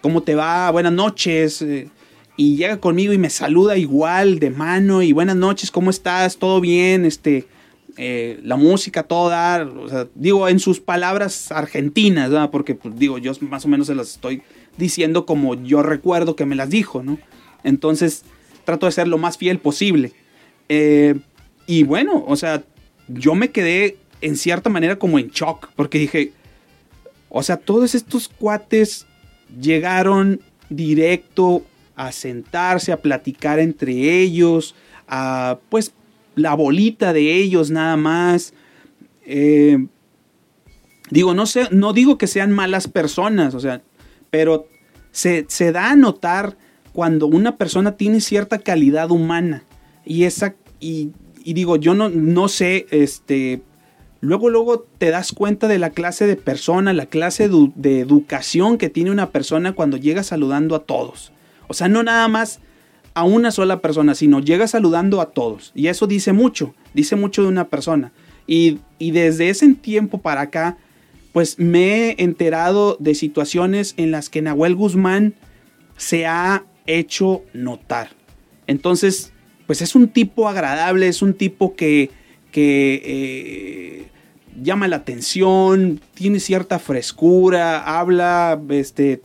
[0.00, 0.70] ¿cómo te va?
[0.70, 1.60] Buenas noches.
[1.62, 1.88] Eh,
[2.36, 6.36] y llega conmigo y me saluda igual de mano y buenas noches, ¿cómo estás?
[6.36, 7.04] ¿Todo bien?
[7.04, 7.46] Este,
[7.96, 12.50] eh, la música, toda, o sea, digo en sus palabras argentinas, ¿verdad?
[12.50, 14.42] Porque pues, digo, yo más o menos se las estoy
[14.76, 17.18] diciendo como yo recuerdo que me las dijo, ¿no?
[17.62, 18.24] Entonces,
[18.64, 20.12] trato de ser lo más fiel posible.
[21.66, 22.62] y bueno, o sea,
[23.08, 26.32] yo me quedé en cierta manera como en shock, porque dije,
[27.36, 29.08] o sea, todos estos cuates
[29.60, 31.64] llegaron directo
[31.96, 34.76] a sentarse, a platicar entre ellos,
[35.08, 35.94] a pues
[36.36, 38.54] la bolita de ellos nada más.
[39.26, 39.84] Eh,
[41.10, 43.82] digo, no sé, no digo que sean malas personas, o sea,
[44.30, 44.68] pero
[45.10, 46.56] se, da a notar
[46.92, 49.64] cuando una persona tiene cierta calidad humana.
[50.04, 51.10] Y esa, y,
[51.42, 53.60] y digo, yo no, no sé, este,
[54.24, 58.88] luego, luego te das cuenta de la clase de persona, la clase de educación que
[58.88, 61.32] tiene una persona cuando llega saludando a todos.
[61.68, 62.60] O sea, no nada más
[63.14, 65.72] a una sola persona, sino llega saludando a todos.
[65.74, 68.12] Y eso dice mucho, dice mucho de una persona.
[68.46, 70.78] Y, y desde ese tiempo para acá,
[71.32, 75.34] pues me he enterado de situaciones en las que Nahuel Guzmán
[75.96, 78.10] se ha hecho notar.
[78.66, 79.32] Entonces,
[79.66, 82.10] pues es un tipo agradable, es un tipo que,
[82.50, 84.08] que eh,
[84.60, 89.22] llama la atención, tiene cierta frescura, habla, este,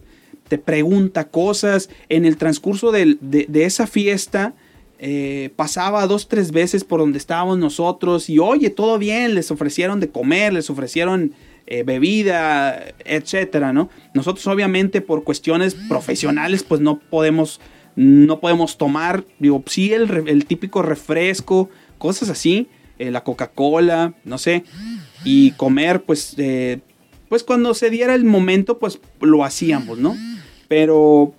[0.47, 1.89] te pregunta cosas.
[2.09, 3.17] En el transcurso de,
[3.53, 4.53] esa fiesta,
[4.99, 9.99] eh, pasaba dos, tres veces por donde estábamos nosotros y oye, todo bien, les ofrecieron
[9.99, 11.33] de comer, les ofrecieron
[11.67, 13.89] eh, bebida, etcétera, ¿no?
[14.13, 17.61] Nosotros obviamente por cuestiones profesionales pues no podemos,
[17.95, 22.67] no podemos tomar, digo, sí el típico refresco, cosas así,
[22.99, 24.63] eh, la Coca-Cola, no sé
[25.23, 26.79] y comer, pues, eh,
[27.27, 30.15] pues cuando se diera el momento, pues lo hacíamos, ¿no?
[30.67, 31.33] Pero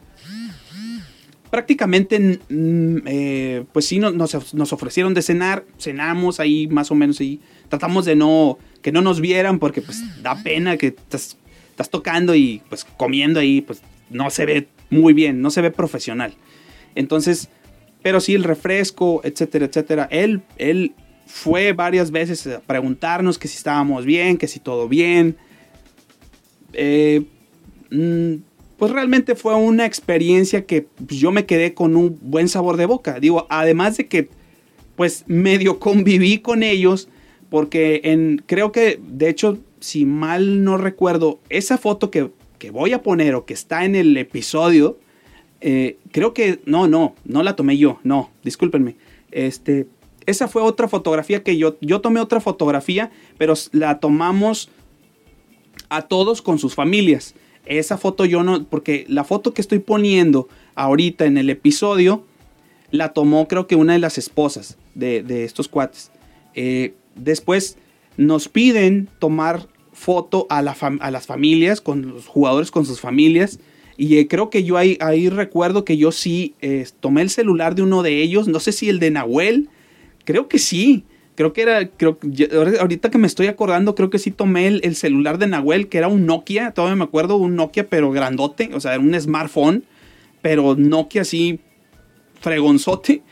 [1.50, 7.40] prácticamente, eh, pues sí, nos, ofrecieron de cenar, cenamos ahí más o menos ahí.
[7.68, 11.36] Tratamos de no, que no nos vieran porque pues da pena que estás,
[11.70, 15.70] estás tocando y pues comiendo ahí, pues no se ve muy bien, no se ve
[15.70, 16.34] profesional.
[16.94, 17.48] Entonces,
[18.02, 20.08] pero sí el refresco, etcétera, etcétera.
[20.10, 20.94] Él, él
[21.30, 25.36] fue varias veces a preguntarnos que si estábamos bien, que si todo bien.
[26.72, 27.22] Eh,
[27.90, 28.34] mm,
[28.76, 33.20] pues realmente fue una experiencia que yo me quedé con un buen sabor de boca.
[33.20, 34.28] Digo, además de que
[34.96, 37.08] pues medio conviví con ellos,
[37.48, 42.30] porque en, creo que, de hecho, si mal no recuerdo, esa foto que,
[42.70, 44.98] voy a poner o que está en el episodio,
[45.62, 48.96] eh, creo que, no, no, no la tomé yo, no, discúlpenme.
[49.30, 49.86] Este,
[50.26, 54.70] esa fue otra fotografía que yo, yo tomé otra fotografía, pero la tomamos
[55.88, 57.34] a todos con sus familias.
[57.66, 62.24] Esa foto yo no, porque la foto que estoy poniendo ahorita en el episodio,
[62.90, 66.10] la tomó creo que una de las esposas de, estos cuates.
[66.54, 67.76] Eh, después
[68.16, 73.60] nos piden tomar foto a, a, las familias, con los jugadores con sus familias.
[73.96, 77.74] Y eh, creo que yo ahí, ahí, recuerdo que yo sí eh, tomé el celular
[77.74, 79.68] de uno de ellos, no sé si el de Nahuel,
[80.30, 81.04] creo que sí.
[81.34, 82.18] Creo que era, creo,
[82.80, 86.06] ahorita que me estoy acordando, creo que sí tomé el, celular de Nahuel, que era
[86.06, 89.84] un Nokia, todavía me acuerdo, un Nokia pero grandote, o sea, era un smartphone,
[90.42, 91.58] pero Nokia así
[92.40, 93.22] fregonzote.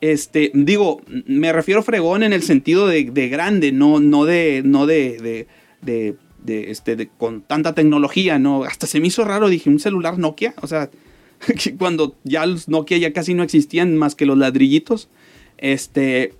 [0.00, 5.46] Este, digo, me refiero fregón en el sentido de, grande, no, no de, no de,
[5.82, 8.64] de, de, este, con tanta tecnología, ¿no?
[8.64, 10.90] Hasta se me hizo raro, dije, un celular Nokia, o sea,
[11.78, 15.10] cuando ya los Nokia ya casi no existían más que los ladrillitos,
[15.58, 16.32] este,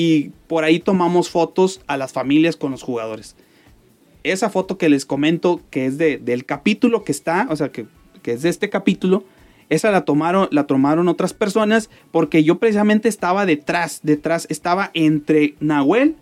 [0.00, 3.34] y por ahí tomamos fotos a las familias con los jugadores.
[4.22, 7.86] Esa foto que les comento, que es de, del capítulo que está, o sea, que,
[8.22, 9.24] que es de este capítulo,
[9.70, 15.56] esa la tomaron, la tomaron otras personas porque yo precisamente estaba detrás, detrás, estaba entre
[15.58, 16.14] Nahuel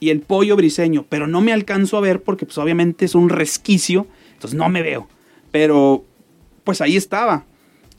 [0.00, 3.28] y el pollo briseño, pero no me alcanzo a ver porque pues obviamente es un
[3.28, 5.08] resquicio, entonces no me veo.
[5.50, 6.06] Pero
[6.64, 7.44] pues ahí estaba.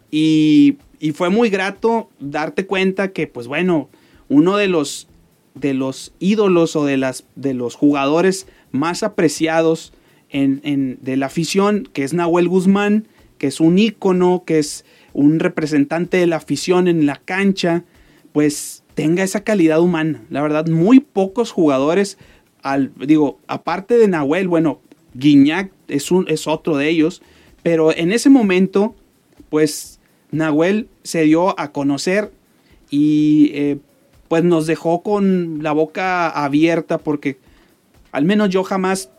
[0.10, 3.88] Y, y fue muy grato darte cuenta que pues bueno,
[4.30, 5.10] uno de los,
[5.56, 9.94] de los ídolos o de, las, de los jugadores más apreciados
[10.30, 14.86] en, en, de la afición, que es Nahuel Guzmán, que es un ícono, que es
[15.14, 17.84] un representante de la afición en la cancha,
[18.32, 20.24] pues tenga esa calidad humana.
[20.30, 22.18] La verdad, muy pocos jugadores,
[22.62, 24.80] al, digo, aparte de Nahuel, bueno,
[25.14, 27.22] Guiñac es, un, es otro de ellos,
[27.64, 28.96] pero en ese momento,
[29.50, 30.00] pues
[30.32, 32.32] Nahuel se dio a conocer
[32.90, 33.78] y eh,
[34.32, 37.38] pues nos dejó con la boca abierta porque
[38.14, 39.10] al menos yo jamás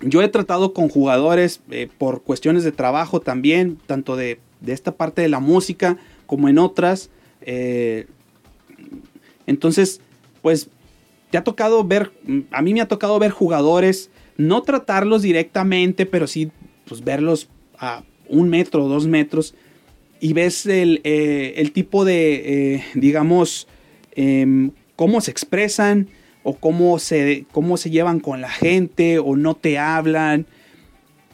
[0.00, 5.22] yo he tratado con jugadores eh, por cuestiones de trabajo también, tanto de, esta parte
[5.22, 7.10] de la música como en otras.
[7.42, 8.08] Eh,
[9.46, 10.00] entonces,
[10.42, 10.68] pues,
[11.30, 12.10] te ha tocado ver,
[12.50, 16.50] a mí me ha tocado ver jugadores, no tratarlos directamente, pero sí,
[16.88, 19.54] pues, verlos a un metro o dos metros
[20.18, 23.68] y ves el, eh, tipo de, digamos,
[24.16, 26.08] em, cómo se expresan,
[26.44, 30.46] o cómo se, cómo se llevan con la gente o no te hablan.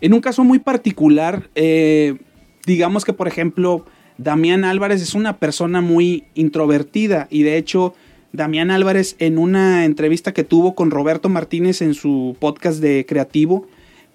[0.00, 2.16] En un caso muy particular, eh,
[2.64, 3.84] digamos que por ejemplo,
[4.16, 7.94] Damián Álvarez es una persona muy introvertida y de hecho
[8.32, 13.66] Damián Álvarez en una entrevista que tuvo con Roberto Martínez en su podcast de Creativo,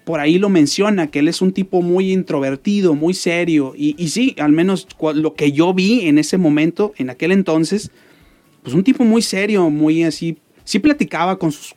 [0.04, 3.74] por ahí lo menciona, que él es un tipo muy introvertido, muy serio.
[3.76, 7.90] Y, y sí, al menos lo que yo vi en ese momento, en aquel entonces,
[8.66, 11.76] pues un tipo muy serio, muy así sí platicaba con, sus,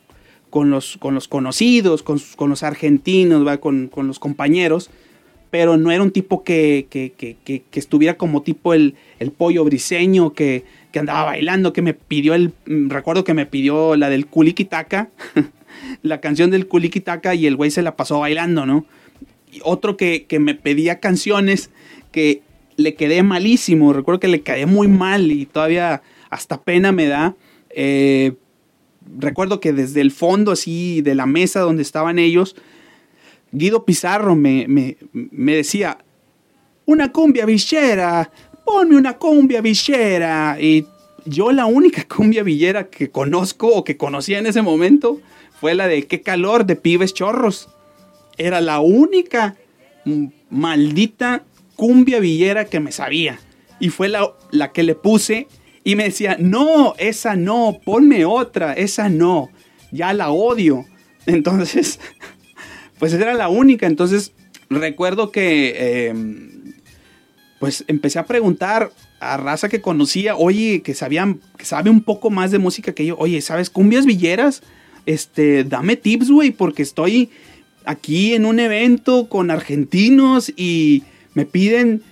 [0.50, 4.90] con, los, con los conocidos, con, con los argentinos, Con, con, los compañeros,
[5.52, 9.64] pero no era un tipo que, que, que, que estuviera como tipo el, el pollo
[9.64, 10.64] briseño que,
[10.96, 15.10] andaba bailando, que me pidió el, mm, recuerdo que me pidió la del Kulikitaka,
[16.02, 18.84] la canción del Kulikitaka y el güey se la pasó bailando, ¿no?
[19.52, 21.70] Y otro que, que me pedía canciones
[22.10, 22.42] que
[22.74, 27.36] le quedé malísimo, recuerdo que le quedé muy mal y todavía hasta pena me da.
[27.70, 28.34] Eh,
[29.18, 32.56] recuerdo que desde el fondo así de la mesa donde estaban ellos,
[33.52, 35.98] Guido Pizarro me, me, decía,
[36.86, 38.30] una cumbia villera,
[38.64, 40.56] ponme una cumbia villera.
[40.60, 40.86] Y
[41.24, 45.20] yo la única cumbia villera que conozco o que conocía en ese momento
[45.60, 47.68] fue la de Qué calor de pibes chorros.
[48.38, 49.56] Era la única
[50.48, 51.42] maldita
[51.76, 53.38] cumbia villera que me sabía.
[53.80, 55.48] Y fue la, la que le puse
[55.82, 59.50] y me decía, no, esa no, ponme otra, esa no,
[59.90, 60.84] ya la odio.
[61.26, 62.00] Entonces,
[62.98, 63.86] pues era la única.
[63.86, 64.32] Entonces,
[64.68, 66.74] recuerdo que, em,
[67.58, 72.30] pues empecé a preguntar a raza que conocía, oye, que sabían, que sabe un poco
[72.30, 74.62] más de música que yo, oye, ¿sabes cumbias villeras?
[75.06, 77.30] Este, dame tips, güey, porque estoy
[77.84, 81.04] aquí en un evento con argentinos y
[81.34, 82.02] me piden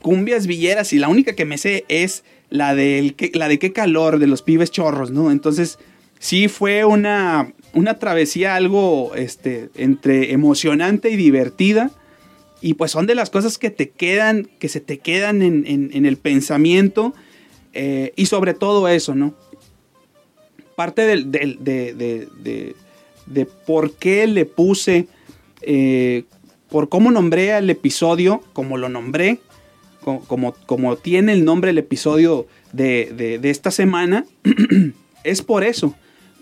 [0.00, 4.26] cumbias villeras y la única que me sé es la, la de qué calor de
[4.26, 5.30] los pibes chorros, ¿no?
[5.30, 5.78] Entonces,
[6.18, 11.90] sí fue una, una travesía algo este, entre emocionante y divertida.
[12.60, 16.16] Y pues son de las cosas que te quedan, que se te quedan en, el
[16.16, 17.14] pensamiento.
[17.72, 19.34] Eh, y sobre todo eso, ¿no?
[20.74, 22.74] Parte del, de,
[23.26, 25.06] de, por qué le puse,
[25.62, 26.24] eh,
[26.68, 29.40] por cómo nombré al episodio, como lo nombré,
[30.02, 34.24] como, como, tiene el nombre el episodio de, de esta semana,
[35.24, 35.94] es por eso.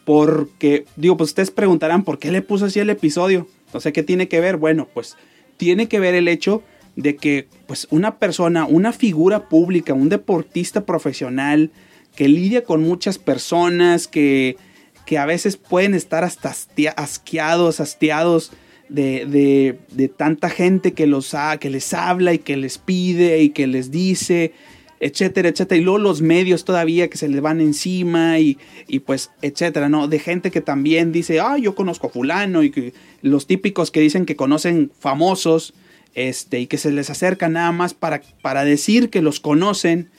[0.04, 3.48] Porque, digo, pues ustedes preguntarán, ¿por qué le puso así el episodio?
[3.74, 4.56] No sé qué tiene que ver.
[4.56, 5.16] Bueno, pues
[5.56, 6.62] tiene que ver el hecho
[6.94, 11.72] de que pues una persona, una figura pública, un deportista profesional
[12.14, 14.56] que lidia con muchas personas, que,
[15.04, 16.54] que a veces pueden estar hasta
[16.96, 18.52] asqueados, hastiados
[18.88, 23.66] de, de, tanta gente que, los que les habla y que les pide y que
[23.66, 24.52] les dice,
[25.00, 25.80] etcétera, etcétera.
[25.80, 30.08] Y luego los medios todavía que se les van encima y, y pues, etcétera, ¿no?
[30.08, 34.00] De gente que también dice, ah, yo conozco a fulano y que los típicos que
[34.00, 35.74] dicen que conocen famosos
[36.14, 40.10] este, y que se les acerca nada más para, para decir que los conocen,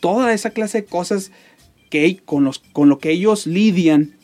[0.00, 1.32] toda esa clase de cosas
[1.90, 4.17] que con, los, con lo que ellos lidian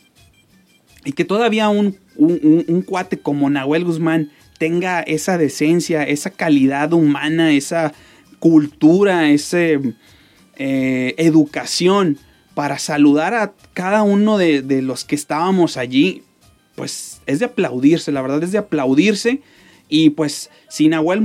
[1.05, 7.53] y que todavía un, un, cuate como Nahuel Guzmán tenga esa decencia, esa calidad humana,
[7.53, 7.93] esa
[8.39, 12.19] cultura, esa eh, educación
[12.55, 16.23] para saludar a cada uno de, los que estábamos allí,
[16.77, 19.43] pues es de aplaudirse, la verdad es de aplaudirse
[19.89, 21.21] y pues si Nahuel,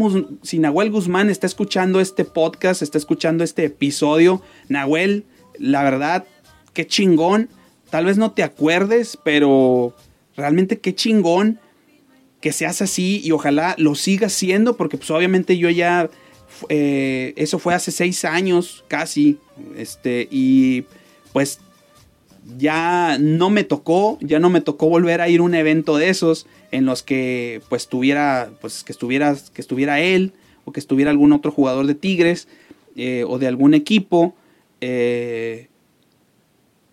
[0.92, 5.26] Guzmán está escuchando este podcast, está escuchando este episodio, Nahuel,
[5.58, 6.26] la verdad,
[6.74, 7.50] qué chingón.
[7.90, 9.96] Tal vez no te acuerdes, pero
[10.36, 11.60] realmente qué chingón
[12.42, 16.10] que seas así y ojalá lo sigas siendo, porque pues obviamente yo ya,
[16.70, 19.38] eh, eso fue hace seis años casi,
[19.76, 20.86] este, y
[21.34, 21.60] pues
[22.58, 26.10] ya no me tocó, ya no me tocó volver a ir a un evento de
[26.10, 30.34] esos en los que pues tuviera, pues que estuviera, que estuviera él
[30.66, 32.48] o que estuviera algún otro jugador de Tigres
[32.96, 34.36] eh, o de algún equipo
[34.82, 35.68] eh,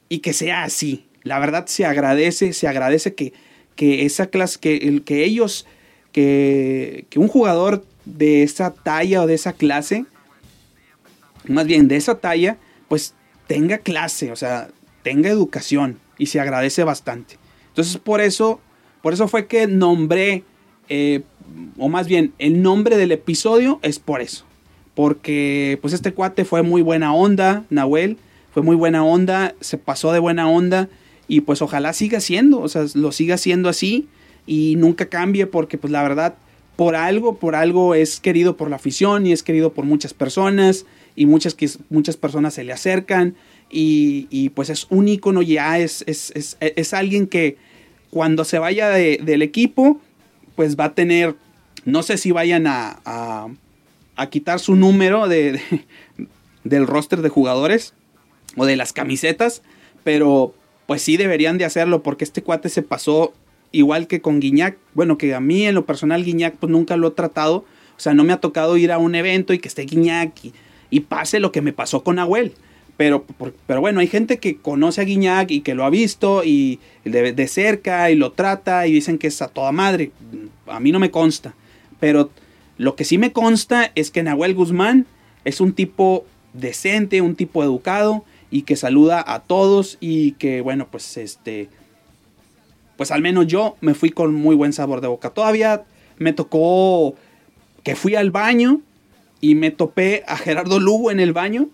[0.09, 1.07] y que sea así.
[1.23, 3.33] La verdad se agradece, se agradece que,
[3.75, 5.67] que esa clase, que, el, que ellos,
[6.13, 10.07] que, que un jugador de esa talla o de esa clase,
[11.49, 12.57] más bien de esa talla,
[12.89, 13.15] pues
[13.47, 14.69] tenga clase, o sea,
[15.03, 17.39] tenga educación y se agradece bastante.
[17.69, 18.61] Entonces por eso,
[19.03, 20.45] por eso fue que nombré,
[20.89, 21.23] eh,
[21.79, 24.45] o más bien el nombre del episodio es por eso.
[24.95, 28.17] Porque pues este cuate fue muy buena onda, Nahuel,
[28.57, 30.89] fue muy buena onda, se pasó de buena onda
[31.29, 34.09] y pues ojalá siga siendo, o sea, lo siga siendo así
[34.47, 36.37] y nunca cambie porque pues la verdad
[36.75, 40.87] por algo, por algo es querido por la afición y es querido por muchas personas
[41.15, 41.55] y muchas,
[41.91, 43.35] muchas personas se le acercan
[43.69, 47.59] y, pues es un ícono ya, es, es, alguien que
[48.09, 50.01] cuando se vaya del equipo,
[50.55, 51.35] pues va a tener,
[51.85, 53.01] no sé si vayan a,
[54.17, 55.61] a, quitar su número de,
[56.65, 57.93] del roster de jugadores
[58.57, 59.63] o de las camisetas,
[60.05, 60.55] pero
[60.87, 63.33] pues sí deberían de hacerlo porque este cuate se pasó
[63.73, 67.09] igual que con Guiñac, bueno, que a mí en lo personal Guiñac pues nunca lo
[67.09, 67.57] he tratado,
[67.97, 70.53] o sea, no me ha tocado ir a un evento y que esté Guiñac y,
[70.91, 72.55] y pase lo que me pasó con Abuel.
[72.97, 73.27] Pero,
[73.67, 77.49] pero bueno, hay gente que conoce a Guiñac y que lo ha visto y de,
[77.49, 80.13] cerca y lo trata y dicen que es a toda madre.
[80.67, 81.55] A mí no me consta.
[82.01, 82.31] Pero
[82.79, 85.07] lo que sí me consta es que Nahuel Guzmán
[85.45, 90.89] es un tipo decente, un tipo educado y que saluda a todos y que bueno,
[90.91, 91.69] pues este
[92.97, 95.31] pues al menos yo me fui con muy buen sabor de boca.
[95.31, 95.85] Todavía
[96.19, 97.15] me tocó
[97.83, 98.81] que fui al baño
[99.41, 101.69] y me topé a Gerardo Lugo en el baño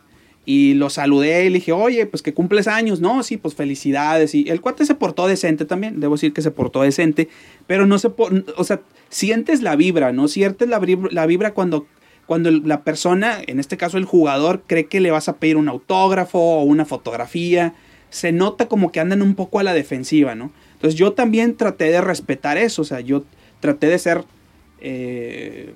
[0.45, 3.01] y lo saludé y le dije, oye, pues que cumples años.
[3.01, 4.35] No, sí, pues felicidades.
[4.35, 6.01] Y el cuate se portó decente también.
[6.01, 7.29] Debo decir que se portó decente.
[7.69, 8.11] Pero no se...
[8.57, 10.27] O sea, sientes la vibra, ¿no?
[10.27, 10.81] Sientes la,
[11.13, 11.87] la vibra cuando,
[12.33, 15.69] cuando la persona, en este caso el jugador, cree que le vas a pedir un
[15.69, 17.75] autógrafo o una fotografía.
[18.09, 20.51] Se nota como que andan un poco a la defensiva, ¿no?
[20.73, 22.81] Entonces yo también traté de respetar eso.
[22.81, 23.25] O sea, yo
[23.61, 24.25] traté de ser...
[24.81, 25.75] Eh,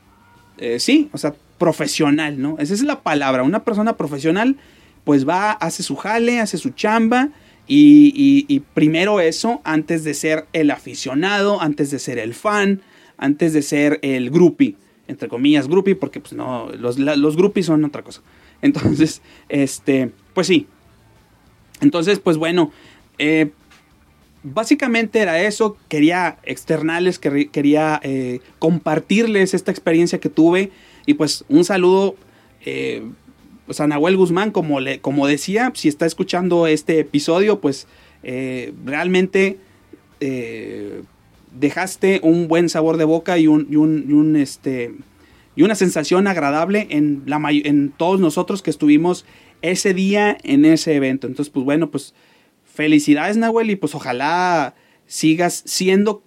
[0.56, 2.56] eh, sí, o sea, profesional, ¿no?
[2.58, 3.42] Esa es la palabra.
[3.42, 4.56] Una persona profesional,
[5.04, 7.28] pues va, hace su jale, hace su chamba.
[7.68, 12.80] Y, primero eso, antes de ser el aficionado, antes de ser el fan,
[13.18, 14.76] antes de ser el groupie,
[15.08, 18.22] entre comillas groupie, porque pues no, los, los groupies son otra cosa.
[18.62, 20.66] Entonces, este, pues sí.
[21.80, 22.72] Entonces, pues bueno,
[23.18, 23.50] eh,
[24.42, 25.76] básicamente era eso.
[25.88, 30.70] Quería externales, quería eh, compartirles esta experiencia que tuve.
[31.04, 32.16] Y pues un saludo
[32.64, 33.02] eh,
[33.66, 37.86] pues a Nahuel Guzmán, como, le, como decía, si está escuchando este episodio, pues
[38.22, 39.58] eh, realmente
[41.58, 44.94] dejaste un buen sabor de boca y, un, y un, este,
[45.54, 49.24] y una sensación agradable en, la, en todos nosotros que estuvimos
[49.62, 51.26] ese día en ese evento.
[51.26, 52.14] Entonces, pues bueno, pues
[52.64, 54.74] felicidades Nahuel y pues ojalá
[55.06, 56.22] sigas siendo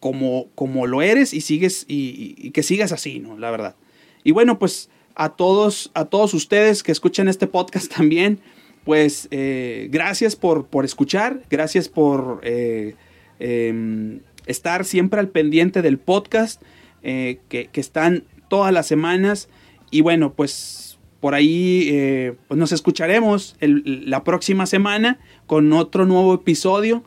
[0.00, 3.38] como, como lo eres y sigues y, que sigas así, ¿no?
[3.38, 3.76] La verdad.
[4.22, 8.40] Y bueno, pues a todos, a todos ustedes que escuchan este podcast también,
[8.84, 12.94] pues eh, gracias por, por, escuchar, gracias por eh,
[13.40, 16.62] em, estar siempre al pendiente del podcast,
[17.02, 19.48] que, que, están todas las semanas.
[19.92, 27.04] Y bueno, pues por ahí pues nos escucharemos la próxima semana con otro nuevo episodio.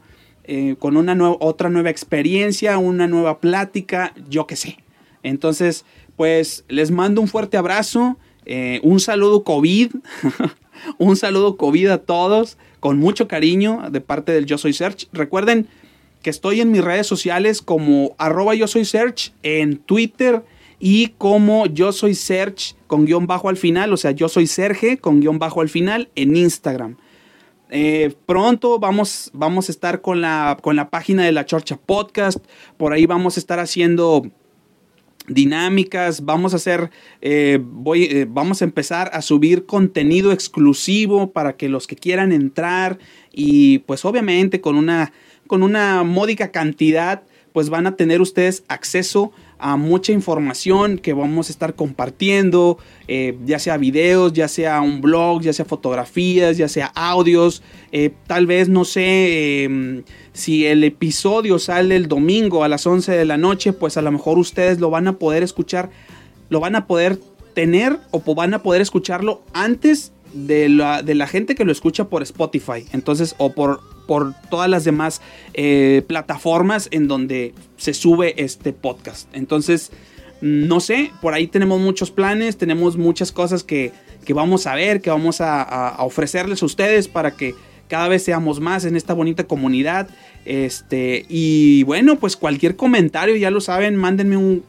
[0.52, 4.80] Eh, con una otra nueva experiencia, una nueva plática, yo qué sé.
[5.22, 5.86] Entonces,
[6.16, 8.18] pues les mando un fuerte abrazo,
[8.48, 9.92] eh, un saludo COVID,
[10.98, 15.08] un saludo COVID a todos, con mucho cariño de parte del Yo Soy Search.
[15.14, 15.68] Recuerden
[16.22, 20.44] que estoy en mis redes sociales como arroba yo soy search en Twitter
[20.80, 24.98] y como yo soy search con guion bajo al final, o sea, yo soy Serge
[24.98, 26.98] con guion bajo al final en Instagram.
[27.70, 32.40] Eh, pronto vamos, vamos a estar con la, con la página de la Chorcha Podcast.
[32.78, 34.24] Por ahí vamos a estar haciendo
[35.30, 36.90] dinámicas, vamos a hacer,
[37.22, 42.32] eh, voy, eh, vamos a empezar a subir contenido exclusivo para que los que quieran
[42.32, 43.00] entrar
[43.32, 45.14] y pues obviamente con una,
[45.48, 47.24] con una módica cantidad
[47.54, 53.38] pues van a tener ustedes acceso a mucha información que vamos a estar compartiendo, eh,
[53.46, 57.62] ya sea videos, ya sea un blog, ya sea fotografías, ya sea audios.
[57.92, 60.04] Eh, tal vez no sé em,
[60.34, 64.12] si el episodio sale el domingo a las 11 de la noche, pues a lo
[64.12, 65.90] mejor ustedes lo van a poder escuchar,
[66.50, 67.20] lo van a poder
[67.54, 72.06] tener o van a poder escucharlo antes de la, de la gente que lo escucha
[72.06, 72.86] por Spotify.
[72.94, 75.22] Entonces, o por por todas las demás
[75.54, 79.30] eh, plataformas en donde se sube este podcast.
[79.34, 79.92] Entonces,
[80.42, 83.92] no sé, por ahí tenemos muchos planes, tenemos muchas cosas que,
[84.30, 87.54] vamos a ver, que vamos a, ofrecerles a ustedes para que
[87.88, 90.10] cada vez seamos más en esta bonita comunidad.
[90.44, 94.64] Este, y bueno, pues cualquier comentario, ya lo saben, mándenme un,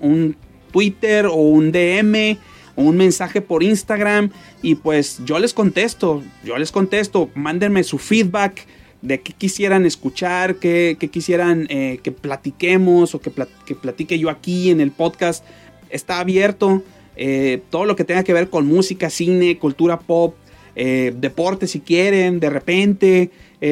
[0.00, 0.36] un
[0.72, 2.38] Twitter o un DM
[2.76, 4.30] o un mensaje por Instagram
[4.62, 8.66] y pues yo les contesto, yo les contesto, mándenme su feedback
[9.06, 14.80] de qué quisieran escuchar, qué, quisieran eh, que platiquemos o que, platique yo aquí en
[14.80, 15.44] el podcast.
[15.90, 16.82] Está abierto.
[17.14, 20.34] Eh, todo lo que tenga que ver con música, cine, cultura pop,
[20.74, 23.30] eh, deporte si quieren, de repente,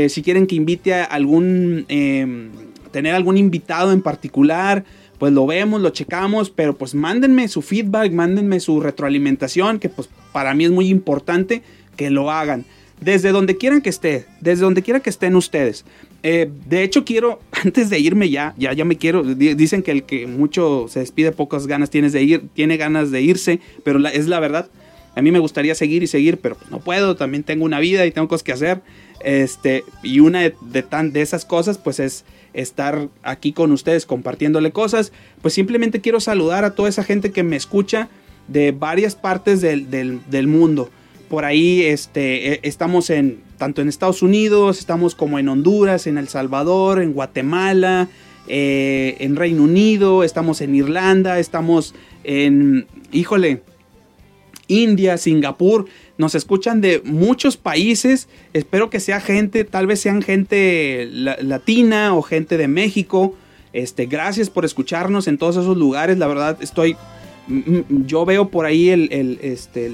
[0.09, 1.85] si quieren que invite a algún,
[2.91, 4.85] tener algún invitado en particular,
[5.19, 10.09] pues lo vemos, lo checamos, pero pues mándenme su feedback, mándenme su retroalimentación, que pues
[10.33, 11.63] para mí es muy importante
[11.97, 12.65] que lo hagan
[13.01, 15.85] desde donde quieran que esté, desde donde quiera que estén ustedes.
[16.23, 20.05] Eh, de hecho, quiero, antes de irme ya, ya, ya me quiero, dicen que el
[20.05, 24.27] que mucho se despide, pocas ganas tienes de ir, tiene ganas de irse, pero es
[24.27, 24.71] la verdad.
[25.17, 28.05] A mí me gustaría seguir y seguir, pero pues no puedo, también tengo una vida
[28.05, 28.81] y tengo cosas que hacer.
[29.21, 34.73] Este, y una de, tan, de esas cosas, pues es estar aquí con ustedes compartiéndole
[34.73, 35.13] cosas.
[35.41, 38.09] Pues simplemente quiero saludar a toda esa gente que me escucha
[38.49, 40.91] de varias partes del, del mundo
[41.35, 46.17] por ahí este, e, estamos en tanto en Estados Unidos, estamos como en Honduras, en
[46.17, 48.09] El Salvador, en Guatemala,
[48.47, 53.63] eh, en Reino Unido, estamos en Irlanda, estamos en, híjole,
[54.69, 55.87] India, Singapur,
[56.19, 62.23] nos escuchan de muchos países, espero que sea gente, tal vez sean gente latina o
[62.23, 63.35] gente de México,
[63.73, 66.97] este, gracias por escucharnos en todos esos lugares, la verdad estoy
[67.47, 68.91] yo veo por ahí
[69.43, 69.93] este,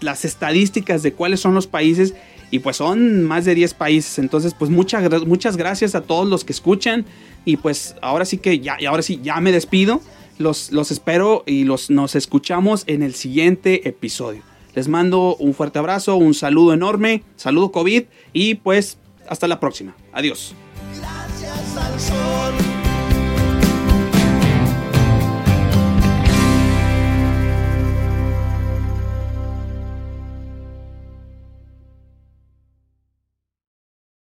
[0.00, 2.14] las estadísticas de cuáles son los países
[2.50, 4.18] y pues son más de 10 países.
[4.18, 7.04] Entonces, pues muchas, muchas gracias a todos los que escuchan
[7.44, 10.00] y pues ahora sí que ya, y ahora sí, ya me despido.
[10.38, 14.42] Los, los espero y los, nos escuchamos en el siguiente episodio.
[14.74, 19.94] Les mando un fuerte abrazo, un saludo enorme, saludo COVID y pues hasta la próxima.
[20.12, 20.54] Adiós.
[20.96, 22.73] Gracias al sol.